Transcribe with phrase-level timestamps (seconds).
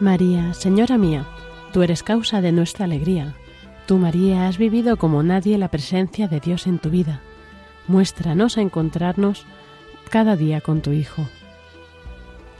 [0.00, 1.26] María, Señora mía,
[1.72, 3.34] tú eres causa de nuestra alegría.
[3.86, 7.20] Tú, María, has vivido como nadie la presencia de Dios en tu vida.
[7.88, 9.44] Muéstranos a encontrarnos
[10.08, 11.26] cada día con tu Hijo.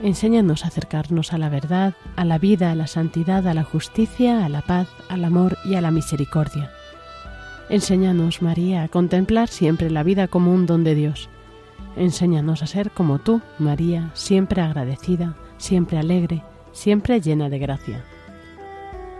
[0.00, 4.44] Enséñanos a acercarnos a la verdad, a la vida, a la santidad, a la justicia,
[4.44, 6.72] a la paz, al amor y a la misericordia.
[7.68, 11.28] Enséñanos, María, a contemplar siempre la vida como un don de Dios.
[11.96, 16.42] Enséñanos a ser como tú, María, siempre agradecida, siempre alegre,
[16.78, 18.04] siempre llena de gracia.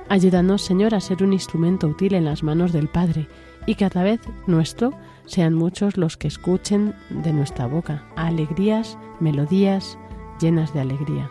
[0.09, 3.29] Ayúdanos, Señor, a ser un instrumento útil en las manos del Padre
[3.67, 4.95] y que cada vez nuestro
[5.27, 9.99] sean muchos los que escuchen de nuestra boca alegrías, melodías
[10.41, 11.31] llenas de alegría.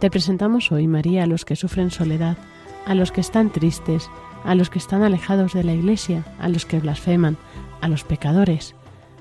[0.00, 2.36] Te presentamos hoy, María, a los que sufren soledad,
[2.84, 4.10] a los que están tristes,
[4.44, 7.38] a los que están alejados de la Iglesia, a los que blasfeman,
[7.80, 8.74] a los pecadores,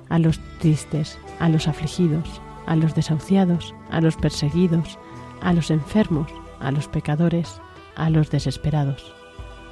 [0.10, 4.98] a los tristes, a los afligidos, a los desahuciados, a los perseguidos,
[5.42, 7.62] a los enfermos, a los pecadores,
[7.96, 9.14] a los desesperados,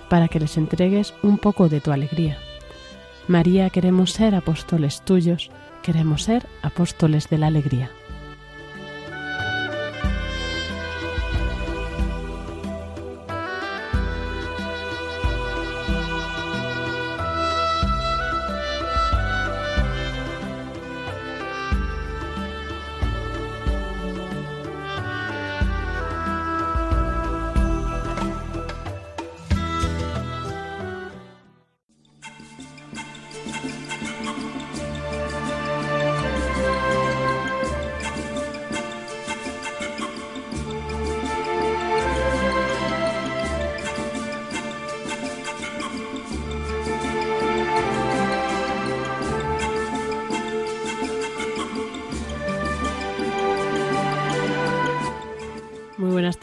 [0.09, 2.37] para que les entregues un poco de tu alegría.
[3.27, 5.51] María, queremos ser apóstoles tuyos,
[5.81, 7.91] queremos ser apóstoles de la alegría.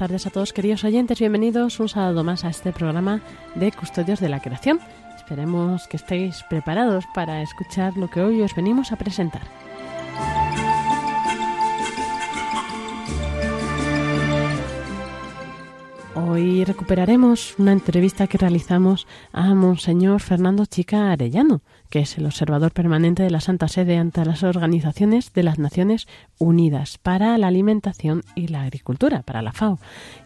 [0.00, 3.20] A todos queridos oyentes, bienvenidos un sábado más a este programa
[3.54, 4.80] de Custodios de la Creación.
[5.16, 9.42] Esperemos que estéis preparados para escuchar lo que hoy os venimos a presentar.
[16.16, 21.62] Hoy recuperaremos una entrevista que realizamos a Monseñor Fernando Chica Arellano,
[21.94, 26.08] que es el observador permanente de la Santa Sede ante las organizaciones de las Naciones
[26.40, 29.78] Unidas para la Alimentación y la Agricultura, para la FAO.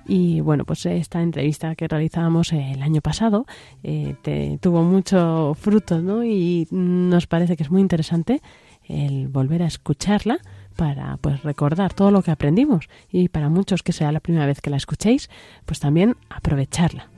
[0.06, 3.44] Y bueno, pues esta entrevista que realizábamos el año pasado
[3.82, 4.16] eh,
[4.62, 6.24] tuvo mucho fruto, ¿no?
[6.24, 8.40] Y nos parece que es muy interesante
[8.84, 10.38] el volver a escucharla
[10.74, 14.62] para pues recordar todo lo que aprendimos y para muchos que sea la primera vez
[14.62, 15.28] que la escuchéis,
[15.66, 17.10] pues también aprovecharla.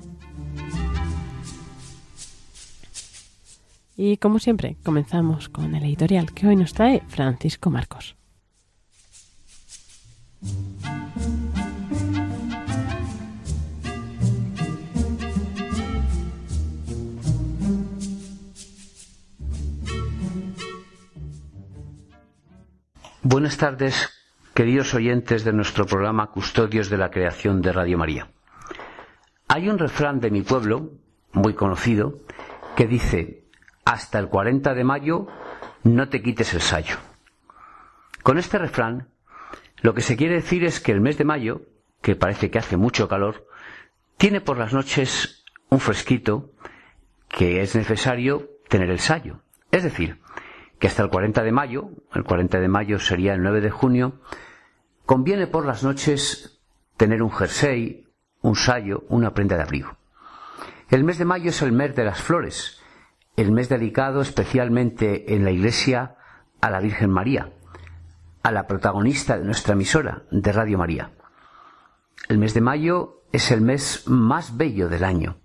[4.02, 8.16] Y como siempre, comenzamos con el editorial que hoy nos trae Francisco Marcos.
[23.22, 24.08] Buenas tardes,
[24.54, 28.30] queridos oyentes de nuestro programa Custodios de la Creación de Radio María.
[29.48, 30.92] Hay un refrán de mi pueblo,
[31.34, 32.14] muy conocido,
[32.76, 33.39] que dice,
[33.90, 35.26] hasta el 40 de mayo
[35.82, 36.96] no te quites el sayo.
[38.22, 39.08] Con este refrán,
[39.82, 41.62] lo que se quiere decir es que el mes de mayo,
[42.00, 43.48] que parece que hace mucho calor,
[44.16, 46.52] tiene por las noches un fresquito
[47.28, 49.40] que es necesario tener el sayo.
[49.72, 50.20] Es decir,
[50.78, 54.20] que hasta el 40 de mayo, el 40 de mayo sería el 9 de junio,
[55.04, 56.60] conviene por las noches
[56.96, 58.06] tener un jersey,
[58.40, 59.96] un sayo, una prenda de abrigo.
[60.90, 62.79] El mes de mayo es el mes de las flores,
[63.40, 66.16] el mes dedicado especialmente en la Iglesia
[66.60, 67.50] a la Virgen María,
[68.42, 71.12] a la protagonista de nuestra emisora, de Radio María.
[72.28, 75.38] El mes de mayo es el mes más bello del año,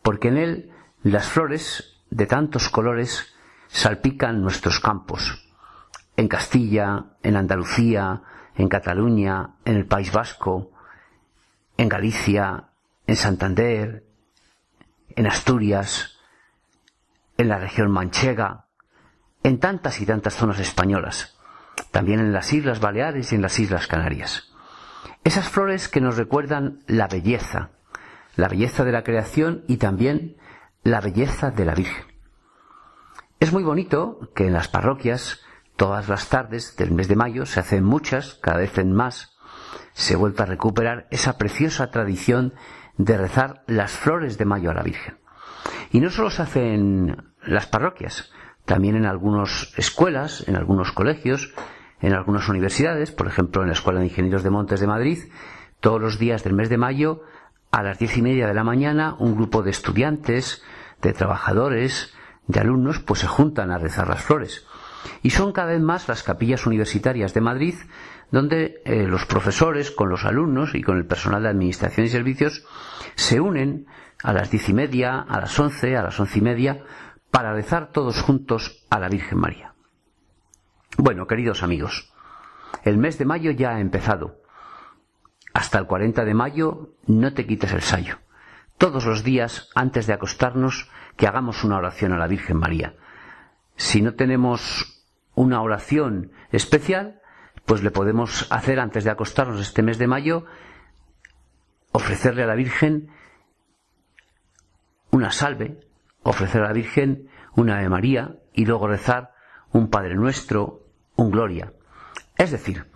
[0.00, 0.72] porque en él
[1.02, 3.34] las flores de tantos colores
[3.68, 5.46] salpican nuestros campos.
[6.16, 8.22] En Castilla, en Andalucía,
[8.54, 10.70] en Cataluña, en el País Vasco,
[11.76, 12.68] en Galicia,
[13.06, 14.06] en Santander,
[15.14, 16.15] en Asturias,
[17.38, 18.66] en la región manchega,
[19.42, 21.38] en tantas y tantas zonas españolas,
[21.90, 24.52] también en las Islas Baleares y en las Islas Canarias.
[25.24, 27.70] Esas flores que nos recuerdan la belleza,
[28.36, 30.36] la belleza de la creación y también
[30.82, 32.04] la belleza de la Virgen.
[33.38, 35.40] Es muy bonito que en las parroquias,
[35.76, 39.36] todas las tardes del mes de mayo, se hacen muchas, cada vez en más,
[39.92, 42.54] se vuelve a recuperar esa preciosa tradición
[42.96, 45.18] de rezar las flores de mayo a la Virgen.
[45.96, 48.30] Y no solo se hace en las parroquias,
[48.66, 51.54] también en algunas escuelas, en algunos colegios,
[52.02, 55.18] en algunas universidades, por ejemplo en la Escuela de Ingenieros de Montes de Madrid,
[55.80, 57.22] todos los días del mes de mayo,
[57.70, 60.62] a las diez y media de la mañana, un grupo de estudiantes,
[61.00, 62.14] de trabajadores,
[62.46, 64.66] de alumnos pues se juntan a rezar las flores.
[65.22, 67.74] Y son cada vez más las capillas universitarias de Madrid
[68.30, 72.66] donde eh, los profesores con los alumnos y con el personal de administración y servicios
[73.14, 73.86] se unen
[74.22, 76.82] a las diez y media, a las once, a las once y media,
[77.30, 79.74] para rezar todos juntos a la Virgen María.
[80.96, 82.12] Bueno, queridos amigos,
[82.84, 84.40] el mes de mayo ya ha empezado.
[85.52, 88.18] Hasta el 40 de mayo no te quites el sayo.
[88.78, 92.94] Todos los días, antes de acostarnos, que hagamos una oración a la Virgen María.
[93.76, 95.02] Si no tenemos
[95.34, 97.20] una oración especial,
[97.64, 100.44] pues le podemos hacer antes de acostarnos este mes de mayo,
[101.92, 103.10] ofrecerle a la Virgen
[105.16, 105.80] una salve,
[106.22, 109.32] ofrecer a la Virgen una Ave María y luego rezar
[109.72, 110.82] un Padre Nuestro,
[111.16, 111.72] un Gloria.
[112.36, 112.90] Es decir,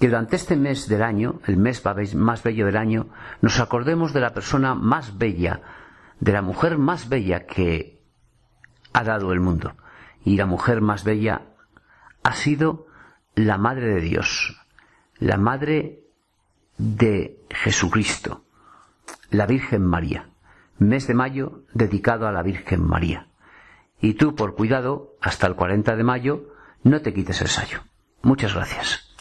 [0.00, 1.82] que durante este mes del año, el mes
[2.14, 3.10] más bello del año,
[3.42, 5.60] nos acordemos de la persona más bella,
[6.20, 8.00] de la mujer más bella que
[8.94, 9.74] ha dado el mundo.
[10.24, 11.42] Y la mujer más bella
[12.22, 12.86] ha sido
[13.34, 14.58] la Madre de Dios,
[15.18, 16.00] la Madre
[16.78, 18.44] de Jesucristo,
[19.30, 20.30] la Virgen María.
[20.78, 23.28] Mes de mayo dedicado a la Virgen María.
[24.00, 26.54] Y tú, por cuidado, hasta el 40 de mayo,
[26.84, 27.80] no te quites el sayo.
[28.22, 29.16] Muchas gracias.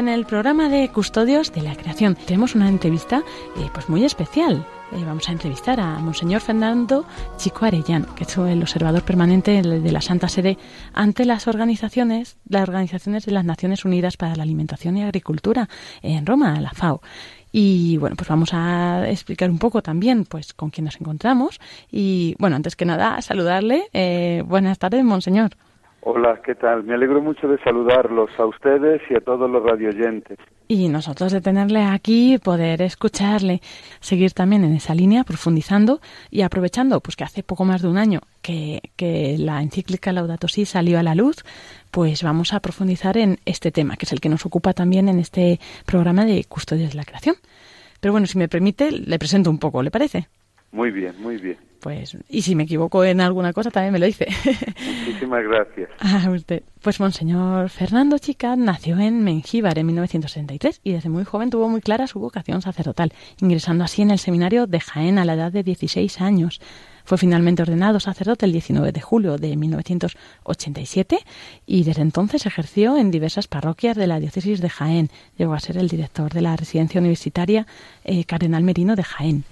[0.00, 2.14] En el programa de Custodios de la Creación.
[2.14, 3.22] Tenemos una entrevista
[3.58, 4.66] eh, pues muy especial.
[4.92, 7.04] Eh, vamos a entrevistar a Monseñor Fernando
[7.36, 10.56] Chico Arellán, que es el observador permanente de la Santa Sede
[10.94, 15.68] ante las organizaciones, las organizaciones de las Naciones Unidas para la Alimentación y Agricultura
[16.00, 17.02] en Roma, la FAO.
[17.52, 21.60] Y bueno, pues vamos a explicar un poco también pues con quién nos encontramos.
[21.92, 23.84] Y bueno, antes que nada, saludarle.
[23.92, 25.50] Eh, buenas tardes, Monseñor.
[26.02, 26.84] Hola, ¿qué tal?
[26.84, 30.38] Me alegro mucho de saludarlos a ustedes y a todos los radioyentes.
[30.66, 33.60] Y nosotros de tenerle aquí, poder escucharle,
[34.00, 37.98] seguir también en esa línea, profundizando y aprovechando, pues que hace poco más de un
[37.98, 41.44] año que, que la encíclica Laudato Si salió a la luz,
[41.90, 45.18] pues vamos a profundizar en este tema, que es el que nos ocupa también en
[45.18, 47.36] este programa de Custodios de la Creación.
[48.00, 50.28] Pero bueno, si me permite, le presento un poco, ¿le parece?
[50.72, 51.58] Muy bien, muy bien.
[51.80, 54.26] Pues, y si me equivoco en alguna cosa, también me lo dice.
[55.06, 55.88] Muchísimas gracias.
[55.98, 56.62] A usted.
[56.82, 61.80] Pues Monseñor Fernando Chica nació en Mengíbar en 1963 y desde muy joven tuvo muy
[61.80, 65.62] clara su vocación sacerdotal, ingresando así en el seminario de Jaén a la edad de
[65.62, 66.60] 16 años.
[67.04, 71.18] Fue finalmente ordenado sacerdote el 19 de julio de 1987
[71.66, 75.08] y desde entonces ejerció en diversas parroquias de la diócesis de Jaén.
[75.38, 77.66] Llegó a ser el director de la residencia universitaria
[78.04, 79.44] eh, Cardenal Merino de Jaén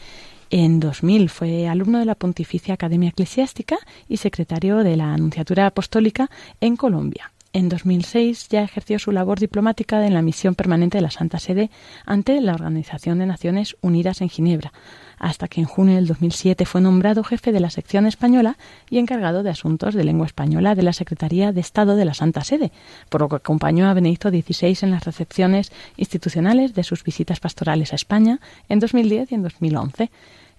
[0.51, 3.77] En 2000 fue alumno de la Pontificia Academia Eclesiástica
[4.09, 6.31] y secretario de la Anunciatura Apostólica
[6.63, 7.33] en Colombia.
[7.53, 11.71] En 2006 ya ejerció su labor diplomática en la misión permanente de la Santa Sede
[12.07, 14.73] ante la Organización de Naciones Unidas en Ginebra,
[15.19, 18.57] hasta que en junio del 2007 fue nombrado jefe de la sección española
[18.91, 22.45] y encargado de asuntos de lengua española de la Secretaría de Estado de la Santa
[22.45, 22.73] Sede,
[23.09, 27.93] por lo que acompañó a Benedicto XVI en las recepciones institucionales de sus visitas pastorales
[27.93, 30.11] a España en 2010 y en 2011.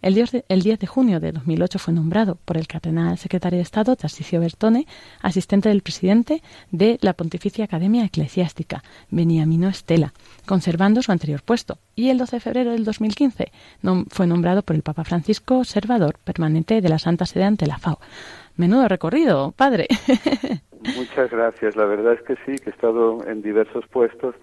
[0.01, 3.57] El 10, de, el 10 de junio de 2008 fue nombrado por el cardenal secretario
[3.57, 4.85] de Estado Tarcisio Bertone
[5.21, 6.41] asistente del presidente
[6.71, 10.13] de la Pontificia Academia Eclesiástica, Beniamino Estela,
[10.45, 11.77] conservando su anterior puesto.
[11.95, 13.51] Y el 12 de febrero del 2015
[14.09, 17.99] fue nombrado por el Papa Francisco observador permanente de la Santa Sede ante la FAO.
[18.55, 19.87] Menudo recorrido, padre.
[20.95, 21.75] Muchas gracias.
[21.75, 24.35] La verdad es que sí, que he estado en diversos puestos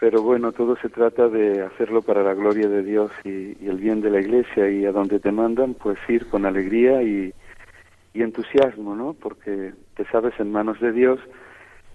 [0.00, 4.00] pero bueno, todo se trata de hacerlo para la gloria de Dios y, el bien
[4.00, 7.34] de la Iglesia y a donde te mandan, pues ir con alegría y,
[8.14, 9.14] entusiasmo, ¿no?
[9.14, 11.20] Porque te sabes en manos de Dios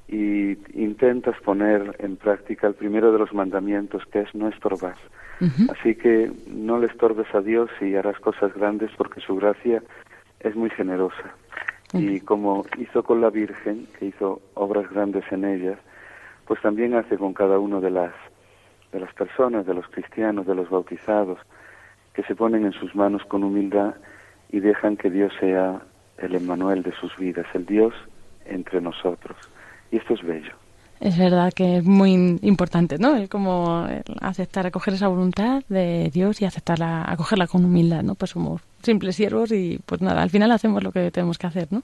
[0.07, 4.95] y intentas poner en práctica el primero de los mandamientos, que es no estorbar.
[5.69, 9.83] Así que no le estorbes a Dios y harás cosas grandes porque su gracia
[10.39, 11.35] es muy generosa.
[11.93, 15.79] Y como hizo con la Virgen, que hizo obras grandes en ellas,
[16.47, 18.13] pues también hace con cada uno de las
[18.91, 21.37] de las personas, de los cristianos, de los bautizados,
[22.13, 23.95] que se ponen en sus manos con humildad
[24.49, 25.81] y dejan que Dios sea
[26.17, 27.93] el Emmanuel de sus vidas, el Dios
[28.45, 29.37] entre nosotros.
[29.91, 30.53] Y esto es bello.
[31.01, 33.17] Es verdad que es muy importante, ¿no?
[33.17, 33.85] Es como
[34.21, 38.15] aceptar, acoger esa voluntad de Dios y aceptarla, acogerla con humildad, ¿no?
[38.15, 41.67] Pues somos simples siervos y pues nada, al final hacemos lo que tenemos que hacer,
[41.69, 41.83] ¿no?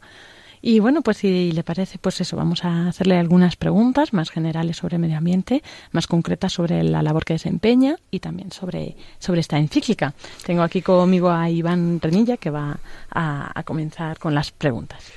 [0.61, 4.77] Y bueno, pues si le parece, pues eso, vamos a hacerle algunas preguntas más generales
[4.77, 9.57] sobre medio ambiente, más concretas sobre la labor que desempeña y también sobre, sobre esta
[9.57, 10.13] encíclica.
[10.45, 12.77] Tengo aquí conmigo a Iván Renilla que va
[13.09, 15.11] a, comenzar con las preguntas.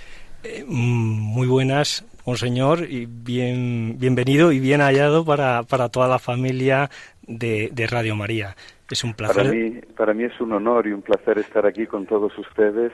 [0.44, 6.90] Eh, muy buenas, monseñor, y bien, bienvenido y bien hallado para, para toda la familia
[7.26, 8.54] de, de Radio María.
[8.90, 9.44] Es un placer.
[9.44, 12.92] Para mí, para mí es un honor y un placer estar aquí con todos ustedes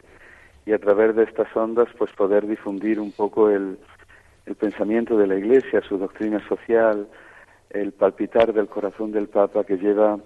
[0.67, 3.79] y a través de estas ondas pues poder difundir un poco el,
[4.47, 7.09] el pensamiento de la Iglesia, su doctrina social,
[7.71, 10.19] el palpitar del corazón del Papa que lleva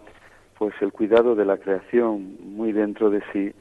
[0.59, 3.53] pues el cuidado de la creación muy dentro de sí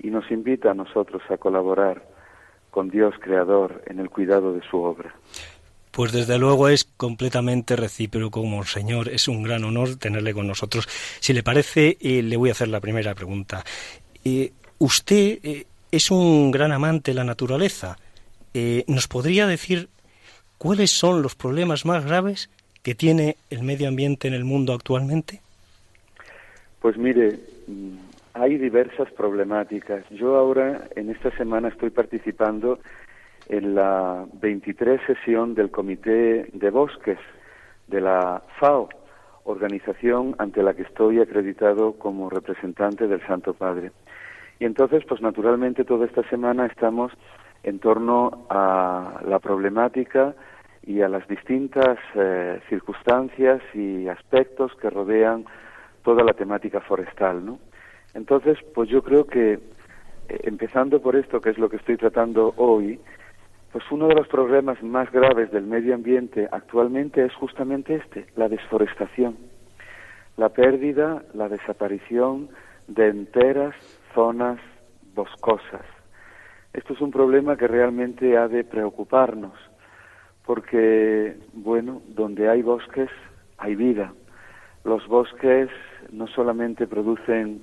[0.00, 2.02] y nos invita a nosotros a colaborar
[2.70, 5.14] con Dios creador en el cuidado de su obra.
[5.90, 9.10] Pues desde luego es completamente recíproco, Monseñor.
[9.10, 10.88] Es un gran honor tenerle con nosotros.
[11.20, 13.62] Si le parece, eh, le voy a hacer la primera pregunta.
[14.24, 17.98] Eh, usted eh, es un gran amante de la naturaleza.
[18.54, 19.88] Eh, ¿Nos podría decir
[20.56, 22.50] cuáles son los problemas más graves
[22.82, 25.40] que tiene el medio ambiente en el mundo actualmente?
[26.80, 27.96] Pues mire, mm,
[28.32, 30.08] hay diversas problemáticas.
[30.10, 32.80] Yo ahora, en esta semana, estoy participando
[33.48, 37.18] en la 23 sesión del Comité de Bosques
[37.88, 38.88] de la FAO,
[39.44, 43.92] organización ante la que estoy acreditado como representante del Santo Padre.
[44.62, 47.10] Y entonces, pues naturalmente toda esta semana estamos
[47.64, 50.36] en torno a la problemática
[50.86, 55.46] y a las distintas eh, circunstancias y aspectos que rodean
[56.04, 57.58] toda la temática forestal, ¿no?
[58.14, 59.60] Entonces, pues yo creo que eh,
[60.44, 63.00] empezando por esto, que es lo que estoy tratando hoy,
[63.72, 68.48] pues uno de los problemas más graves del medio ambiente actualmente es justamente este, la
[68.48, 69.38] desforestación,
[70.36, 72.48] la pérdida, la desaparición
[72.86, 73.74] de enteras
[74.14, 74.58] zonas
[75.14, 75.82] boscosas.
[76.72, 79.52] Esto es un problema que realmente ha de preocuparnos,
[80.44, 83.10] porque, bueno, donde hay bosques
[83.58, 84.12] hay vida.
[84.84, 85.68] Los bosques
[86.10, 87.62] no solamente producen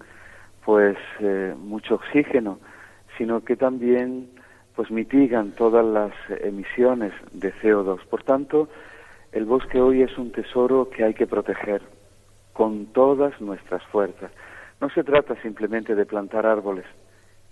[0.63, 2.59] pues eh, mucho oxígeno,
[3.17, 4.29] sino que también
[4.75, 8.05] pues mitigan todas las emisiones de CO2.
[8.05, 8.69] Por tanto,
[9.33, 11.81] el bosque hoy es un tesoro que hay que proteger
[12.53, 14.31] con todas nuestras fuerzas.
[14.81, 16.85] No se trata simplemente de plantar árboles,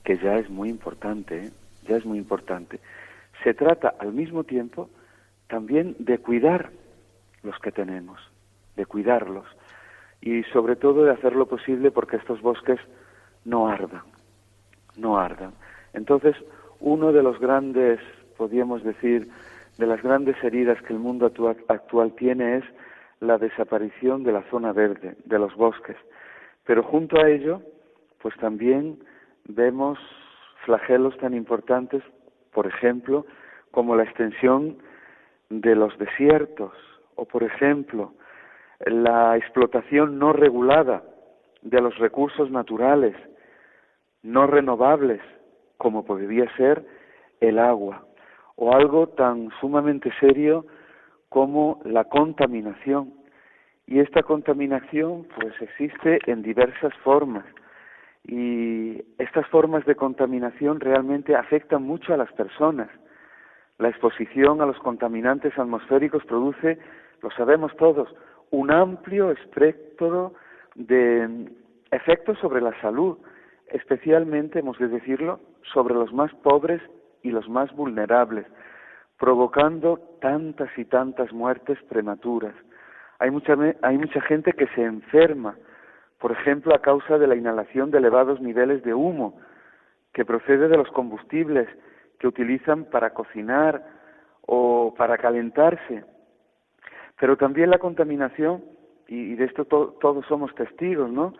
[0.04, 1.52] que ya es muy importante, ¿eh?
[1.88, 2.80] ya es muy importante.
[3.44, 4.90] Se trata al mismo tiempo
[5.48, 6.72] también de cuidar
[7.44, 8.20] los que tenemos,
[8.76, 9.46] de cuidarlos
[10.22, 12.80] y sobre todo de hacer lo posible porque estos bosques
[13.46, 14.04] no ardan,
[14.98, 15.54] no ardan.
[15.94, 16.36] Entonces,
[16.80, 18.00] uno de los grandes,
[18.38, 19.30] podríamos decir,
[19.78, 21.32] de las grandes heridas que el mundo
[21.68, 22.64] actual, tiene es
[23.20, 25.98] la desaparición de la zona verde, de los bosques.
[26.68, 27.62] Pero junto a ello,
[28.22, 29.00] pues también
[29.46, 29.98] vemos
[30.66, 32.04] flagelos tan importantes,
[32.52, 33.26] por ejemplo,
[33.72, 34.78] como la extensión
[35.50, 36.74] de los desiertos
[37.16, 38.14] o, por ejemplo,
[38.86, 41.04] la explotación no regulada
[41.62, 43.16] de los recursos naturales
[44.24, 45.22] no renovables
[45.78, 46.86] como podría ser
[47.40, 48.06] el agua
[48.56, 50.66] o algo tan sumamente serio
[51.30, 53.14] como la contaminación.
[53.88, 57.46] Y esta contaminación pues existe en diversas formas
[58.26, 62.90] y estas formas de contaminación realmente afectan mucho a las personas.
[63.78, 66.78] La exposición a los contaminantes atmosféricos produce,
[67.22, 68.14] lo sabemos todos,
[68.52, 70.34] un amplio espectro
[70.76, 71.50] de
[71.92, 73.18] efectos sobre la salud,
[73.68, 75.40] especialmente, hemos de decirlo,
[75.74, 76.82] sobre los más pobres
[77.24, 78.46] y los más vulnerables,
[79.18, 82.54] provocando tantas y tantas muertes prematuras.
[83.20, 85.56] Hay mucha, hay mucha gente que se enferma,
[86.20, 89.40] por ejemplo, a causa de la inhalación de elevados niveles de humo
[90.14, 91.68] que procede de los combustibles
[92.20, 93.84] que utilizan para cocinar
[94.46, 96.04] o para calentarse.
[97.20, 98.64] Pero también la contaminación,
[99.08, 101.34] y, de esto todos somos testigos, ¿no?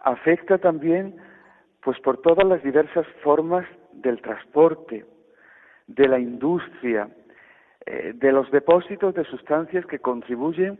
[0.00, 1.16] Afecta también,
[1.82, 5.04] pues, por todas las diversas formas del transporte,
[5.86, 7.08] de la industria,
[7.86, 10.78] eh, de los depósitos de sustancias que contribuyen,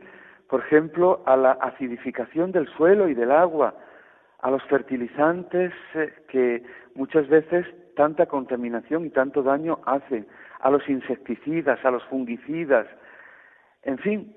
[0.53, 3.75] por ejemplo, a la acidificación del suelo y del agua,
[4.41, 6.63] a los fertilizantes eh, que
[6.95, 7.65] muchas veces
[7.97, 10.27] tanta contaminación y tanto daño hacen,
[10.61, 12.87] a los insecticidas, a los fungicidas,
[13.85, 14.37] en fin,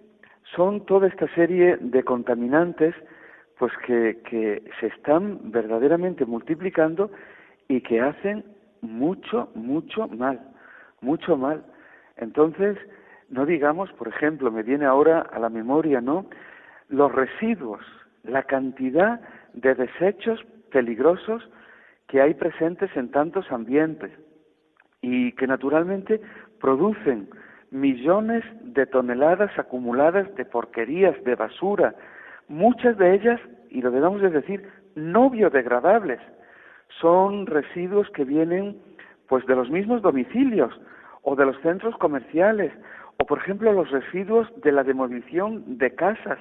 [0.55, 2.95] son toda esta serie de contaminantes
[3.59, 7.11] pues que, que se están verdaderamente multiplicando
[7.67, 8.45] y que hacen
[8.79, 10.39] mucho, mucho mal,
[11.01, 11.65] mucho mal.
[12.15, 12.77] Entonces,
[13.29, 16.25] no digamos, por ejemplo, me viene ahora a la memoria, ¿no?
[16.89, 17.81] Los residuos,
[18.23, 19.19] la cantidad
[19.53, 21.49] de desechos peligrosos
[22.07, 24.11] que hay presentes en tantos ambientes
[25.01, 26.21] y que naturalmente
[26.59, 27.29] producen
[27.71, 31.95] millones de toneladas acumuladas de porquerías, de basura,
[32.47, 36.19] muchas de ellas, y lo debemos de decir, no biodegradables,
[37.01, 38.77] son residuos que vienen
[39.27, 40.71] pues de los mismos domicilios
[41.23, 42.71] o de los centros comerciales
[43.17, 46.39] o por ejemplo los residuos de la demolición de casas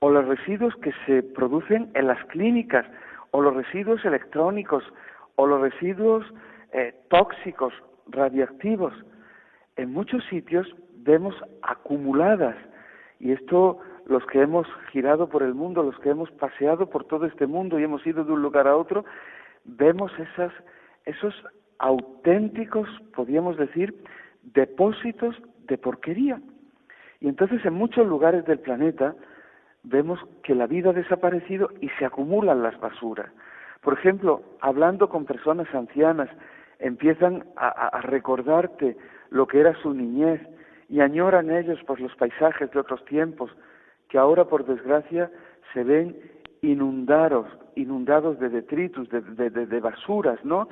[0.00, 2.86] o los residuos que se producen en las clínicas
[3.30, 4.84] o los residuos electrónicos
[5.36, 6.24] o los residuos
[6.72, 7.72] eh, tóxicos
[8.08, 8.94] radiactivos.
[9.76, 12.56] En muchos sitios vemos acumuladas
[13.20, 17.26] y esto los que hemos girado por el mundo, los que hemos paseado por todo
[17.26, 19.04] este mundo y hemos ido de un lugar a otro,
[19.64, 20.52] vemos esas,
[21.04, 21.34] esos
[21.78, 23.94] auténticos, podríamos decir,
[24.54, 26.40] depósitos de porquería.
[27.20, 29.14] Y entonces en muchos lugares del planeta
[29.82, 33.30] vemos que la vida ha desaparecido y se acumulan las basuras.
[33.82, 36.28] Por ejemplo, hablando con personas ancianas,
[36.78, 38.96] empiezan a, recordarte
[39.30, 40.40] lo que era su niñez
[40.88, 43.50] y añoran ellos por los paisajes de otros tiempos
[44.08, 45.30] que ahora por desgracia
[45.72, 46.16] se ven
[46.62, 50.68] inundados, inundados de detritus, de, de basuras, ¿no?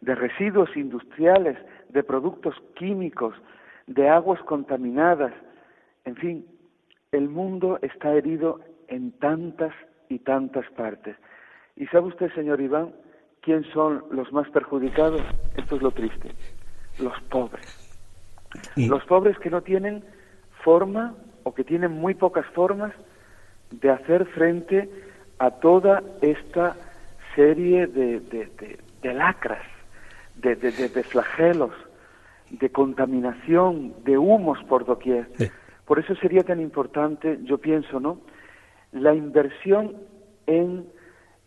[0.00, 1.56] De residuos industriales,
[1.88, 3.34] de productos químicos,
[3.88, 5.32] de aguas contaminadas,
[6.04, 6.46] en fin,
[7.10, 9.74] el mundo está herido en tantas
[10.08, 11.16] y tantas partes.
[11.76, 12.92] ¿Y sabe usted, señor Iván,
[13.40, 15.22] quién son los más perjudicados?
[15.56, 16.30] Esto es lo triste.
[16.98, 17.66] Los pobres.
[18.76, 20.04] Los pobres que no tienen
[20.62, 22.92] forma o que tienen muy pocas formas
[23.70, 24.88] de hacer frente
[25.38, 26.76] a toda esta
[27.34, 28.20] serie de,
[29.02, 29.64] de lacras,
[30.36, 30.56] de,
[31.04, 31.72] flagelos,
[32.50, 35.28] de contaminación, de humos por doquier.
[35.86, 38.20] Por eso sería tan importante, yo pienso, ¿no?
[38.92, 39.96] La inversión
[40.46, 40.86] en,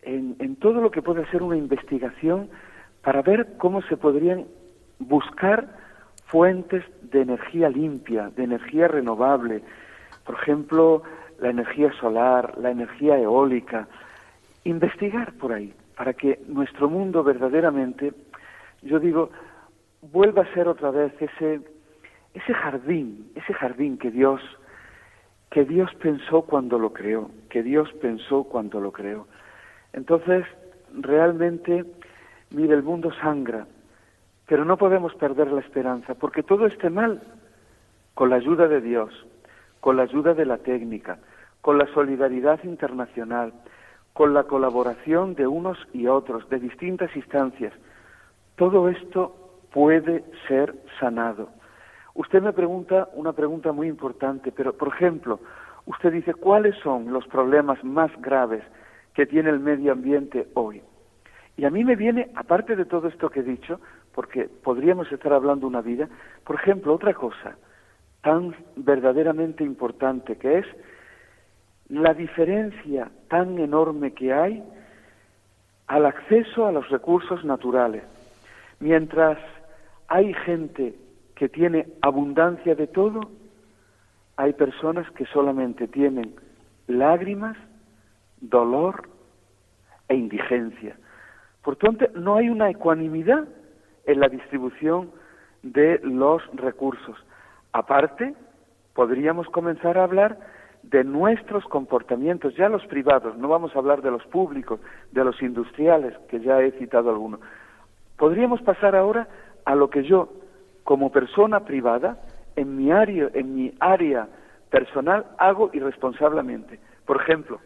[0.02, 2.48] en, en todo lo que puede ser una investigación
[3.02, 4.46] para ver cómo se podrían
[4.98, 5.76] buscar
[6.26, 9.62] fuentes de energía limpia, de energía renovable,
[10.24, 11.02] por ejemplo,
[11.40, 13.88] la energía solar, la energía eólica,
[14.64, 18.12] investigar por ahí, para que nuestro mundo verdaderamente,
[18.82, 19.30] yo digo,
[20.02, 21.60] vuelva a ser otra vez ese,
[22.34, 24.40] ese jardín, ese jardín que Dios,
[25.50, 29.26] que Dios pensó cuando lo creó, que Dios pensó cuando lo creó.
[29.92, 30.44] Entonces,
[30.92, 31.84] realmente,
[32.50, 33.66] mire, el mundo sangra,
[34.46, 37.22] pero no podemos perder la esperanza, porque todo este mal,
[38.14, 39.10] con la ayuda de Dios,
[39.80, 41.18] con la ayuda de la técnica,
[41.60, 43.52] con la solidaridad internacional,
[44.12, 47.72] con la colaboración de unos y otros, de distintas instancias,
[48.56, 49.41] todo esto
[49.72, 51.48] puede ser sanado.
[52.14, 55.40] Usted me pregunta una pregunta muy importante, pero por ejemplo,
[55.86, 58.62] usted dice, ¿cuáles son los problemas más graves
[59.14, 60.82] que tiene el medio ambiente hoy?
[61.56, 63.80] Y a mí me viene, aparte de todo esto que he dicho,
[64.14, 66.08] porque podríamos estar hablando una vida,
[66.44, 67.56] por ejemplo, otra cosa
[68.22, 70.66] tan verdaderamente importante que es
[71.88, 74.62] la diferencia tan enorme que hay
[75.88, 78.04] al acceso a los recursos naturales.
[78.80, 79.38] Mientras
[80.12, 80.94] hay gente
[81.34, 83.30] que tiene abundancia de todo,
[84.36, 86.34] hay personas que solamente tienen
[86.86, 87.56] lágrimas,
[88.38, 89.08] dolor
[90.08, 90.98] e indigencia.
[91.62, 93.48] Por tanto, no hay una ecuanimidad
[94.04, 95.10] en la distribución
[95.62, 97.16] de los recursos.
[97.72, 98.34] Aparte,
[98.92, 100.38] podríamos comenzar a hablar
[100.82, 104.78] de nuestros comportamientos, ya los privados, no vamos a hablar de los públicos,
[105.10, 107.40] de los industriales, que ya he citado algunos.
[108.18, 109.26] Podríamos pasar ahora
[109.64, 110.32] a lo que yo,
[110.84, 112.18] como persona privada,
[112.56, 114.28] en mi área, en mi área
[114.70, 116.78] personal, hago irresponsablemente.
[117.06, 117.60] Por ejemplo,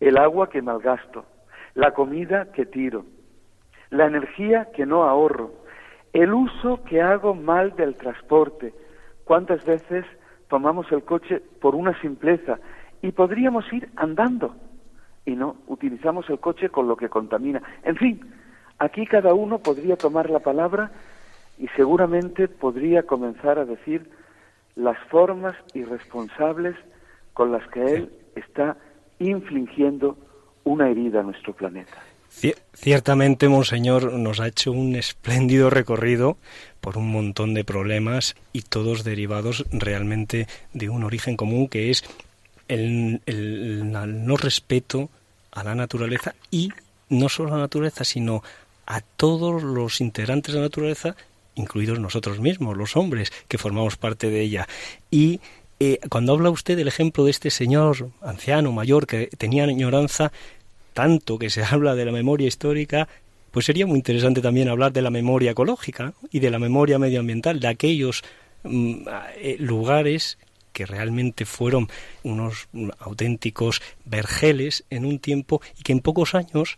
[0.00, 1.24] el agua que malgasto,
[1.74, 3.04] la comida que tiro,
[3.90, 5.52] la energía que no ahorro,
[6.12, 8.72] el uso que hago mal del transporte.
[9.24, 10.04] ¿Cuántas veces
[10.48, 12.58] tomamos el coche por una simpleza
[13.02, 14.54] y podríamos ir andando
[15.24, 17.62] y no utilizamos el coche con lo que contamina?
[17.82, 18.20] En fin,
[18.78, 20.90] aquí cada uno podría tomar la palabra
[21.58, 24.10] y seguramente podría comenzar a decir
[24.74, 26.76] las formas irresponsables
[27.32, 28.76] con las que él está
[29.18, 30.16] infligiendo
[30.64, 31.96] una herida a nuestro planeta.
[32.74, 36.36] Ciertamente, Monseñor, nos ha hecho un espléndido recorrido
[36.82, 42.04] por un montón de problemas y todos derivados realmente de un origen común que es
[42.68, 45.08] el, el no respeto
[45.52, 46.70] a la naturaleza y
[47.08, 48.42] no solo a la naturaleza, sino
[48.86, 51.16] a todos los integrantes de la naturaleza,
[51.54, 54.68] incluidos nosotros mismos, los hombres, que formamos parte de ella.
[55.10, 55.40] Y
[55.80, 60.32] eh, cuando habla usted del ejemplo de este señor anciano, mayor, que tenía añoranza,
[60.94, 63.08] tanto que se habla de la memoria histórica,
[63.50, 67.58] pues sería muy interesante también hablar de la memoria ecológica y de la memoria medioambiental,
[67.58, 68.22] de aquellos
[68.64, 70.38] mm, eh, lugares
[70.72, 71.88] que realmente fueron
[72.22, 72.68] unos
[72.98, 76.76] auténticos vergeles en un tiempo y que en pocos años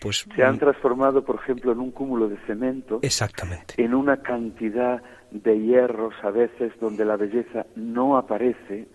[0.00, 4.18] pues se han mm, transformado, por ejemplo, en un cúmulo de cemento, exactamente, en una
[4.18, 8.86] cantidad de hierros a veces donde la belleza no aparece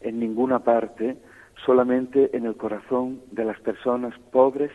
[0.00, 1.16] en ninguna parte,
[1.64, 4.70] solamente en el corazón de las personas pobres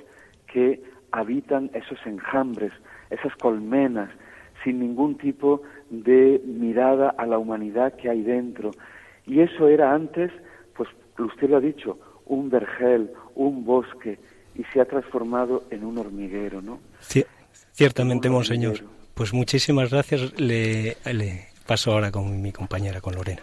[0.48, 2.72] que habitan esos enjambres,
[3.10, 4.10] esas colmenas,
[4.64, 8.72] sin ningún tipo de mirada a la humanidad que hay dentro.
[9.26, 10.32] Y eso era antes,
[10.76, 14.20] pues usted lo ha dicho, un vergel, un bosque,
[14.56, 16.80] y se ha transformado en un hormiguero, ¿no?
[17.74, 18.84] ciertamente, monseñor.
[19.14, 20.40] Pues muchísimas gracias.
[20.40, 23.42] Le, le paso ahora con mi compañera, con Lorena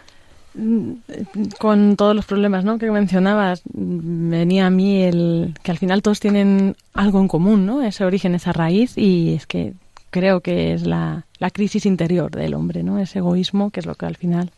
[1.59, 2.79] con todos los problemas ¿no?
[2.79, 7.83] que mencionabas, venía a mí el que al final todos tienen algo en común, ¿no?
[7.83, 9.73] ese origen, esa raíz, y es que
[10.09, 12.97] creo que es la, la crisis interior del hombre, ¿no?
[12.97, 14.51] ese egoísmo que es lo que al final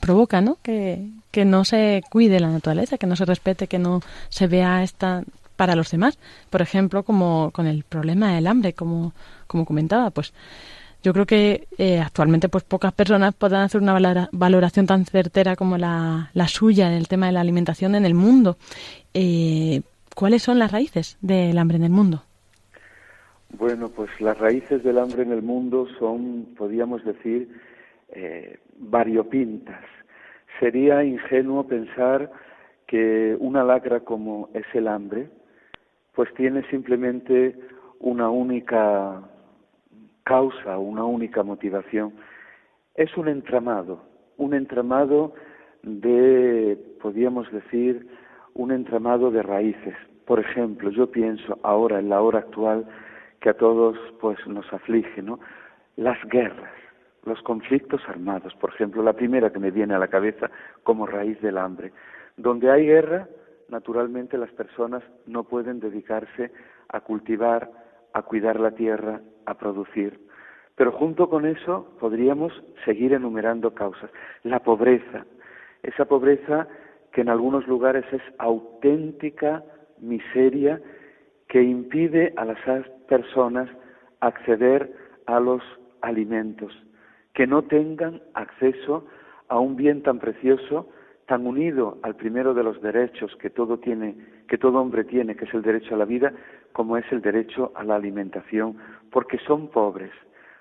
[0.00, 0.58] provoca ¿no?
[0.62, 4.82] que, que no se cuide la naturaleza, que no se respete, que no se vea
[4.82, 5.22] esta
[5.56, 6.18] para los demás.
[6.50, 9.12] Por ejemplo, como con el problema del hambre, como,
[9.46, 10.32] como comentaba, pues
[11.04, 15.76] yo creo que eh, actualmente pues pocas personas podrán hacer una valoración tan certera como
[15.76, 18.56] la, suya en el tema de la alimentación en el mundo.
[19.12, 19.82] Eh,
[20.14, 22.22] ¿Cuáles son las raíces del hambre en el mundo?
[23.58, 27.50] Bueno, pues las raíces del hambre en el mundo son, podríamos decir,
[28.08, 29.84] eh, variopintas.
[30.58, 32.30] Sería ingenuo pensar
[32.86, 35.28] que una lacra como es el hambre,
[36.14, 37.56] pues tiene simplemente
[38.00, 39.22] una única
[40.24, 42.12] causa, una única motivación.
[42.94, 44.02] Es un entramado,
[44.36, 45.34] un entramado
[45.82, 48.06] de, podríamos decir,
[48.54, 49.94] un entramado de raíces.
[50.24, 52.86] Por ejemplo, yo pienso ahora, en la hora actual,
[53.40, 55.38] que a todos pues nos aflige, ¿no?
[55.96, 56.72] Las guerras,
[57.24, 60.50] los conflictos armados, por ejemplo, la primera que me viene a la cabeza
[60.82, 61.92] como raíz del hambre.
[62.36, 63.28] Donde hay guerra,
[63.68, 66.52] naturalmente las personas no pueden dedicarse
[66.88, 67.70] a cultivar,
[68.12, 70.20] a cuidar la tierra, a producir.
[70.76, 72.52] Pero junto con eso podríamos
[72.84, 74.10] seguir enumerando causas.
[74.42, 75.24] La pobreza,
[75.82, 76.66] esa pobreza
[77.12, 79.62] que en algunos lugares es auténtica
[79.98, 80.80] miseria
[81.48, 82.58] que impide a las
[83.08, 83.68] personas
[84.20, 84.92] acceder
[85.26, 85.62] a los
[86.00, 86.72] alimentos,
[87.34, 89.06] que no tengan acceso
[89.48, 90.88] a un bien tan precioso,
[91.26, 94.16] tan unido al primero de los derechos que todo tiene,
[94.48, 96.32] que todo hombre tiene, que es el derecho a la vida,
[96.72, 98.76] como es el derecho a la alimentación,
[99.10, 100.12] porque son pobres.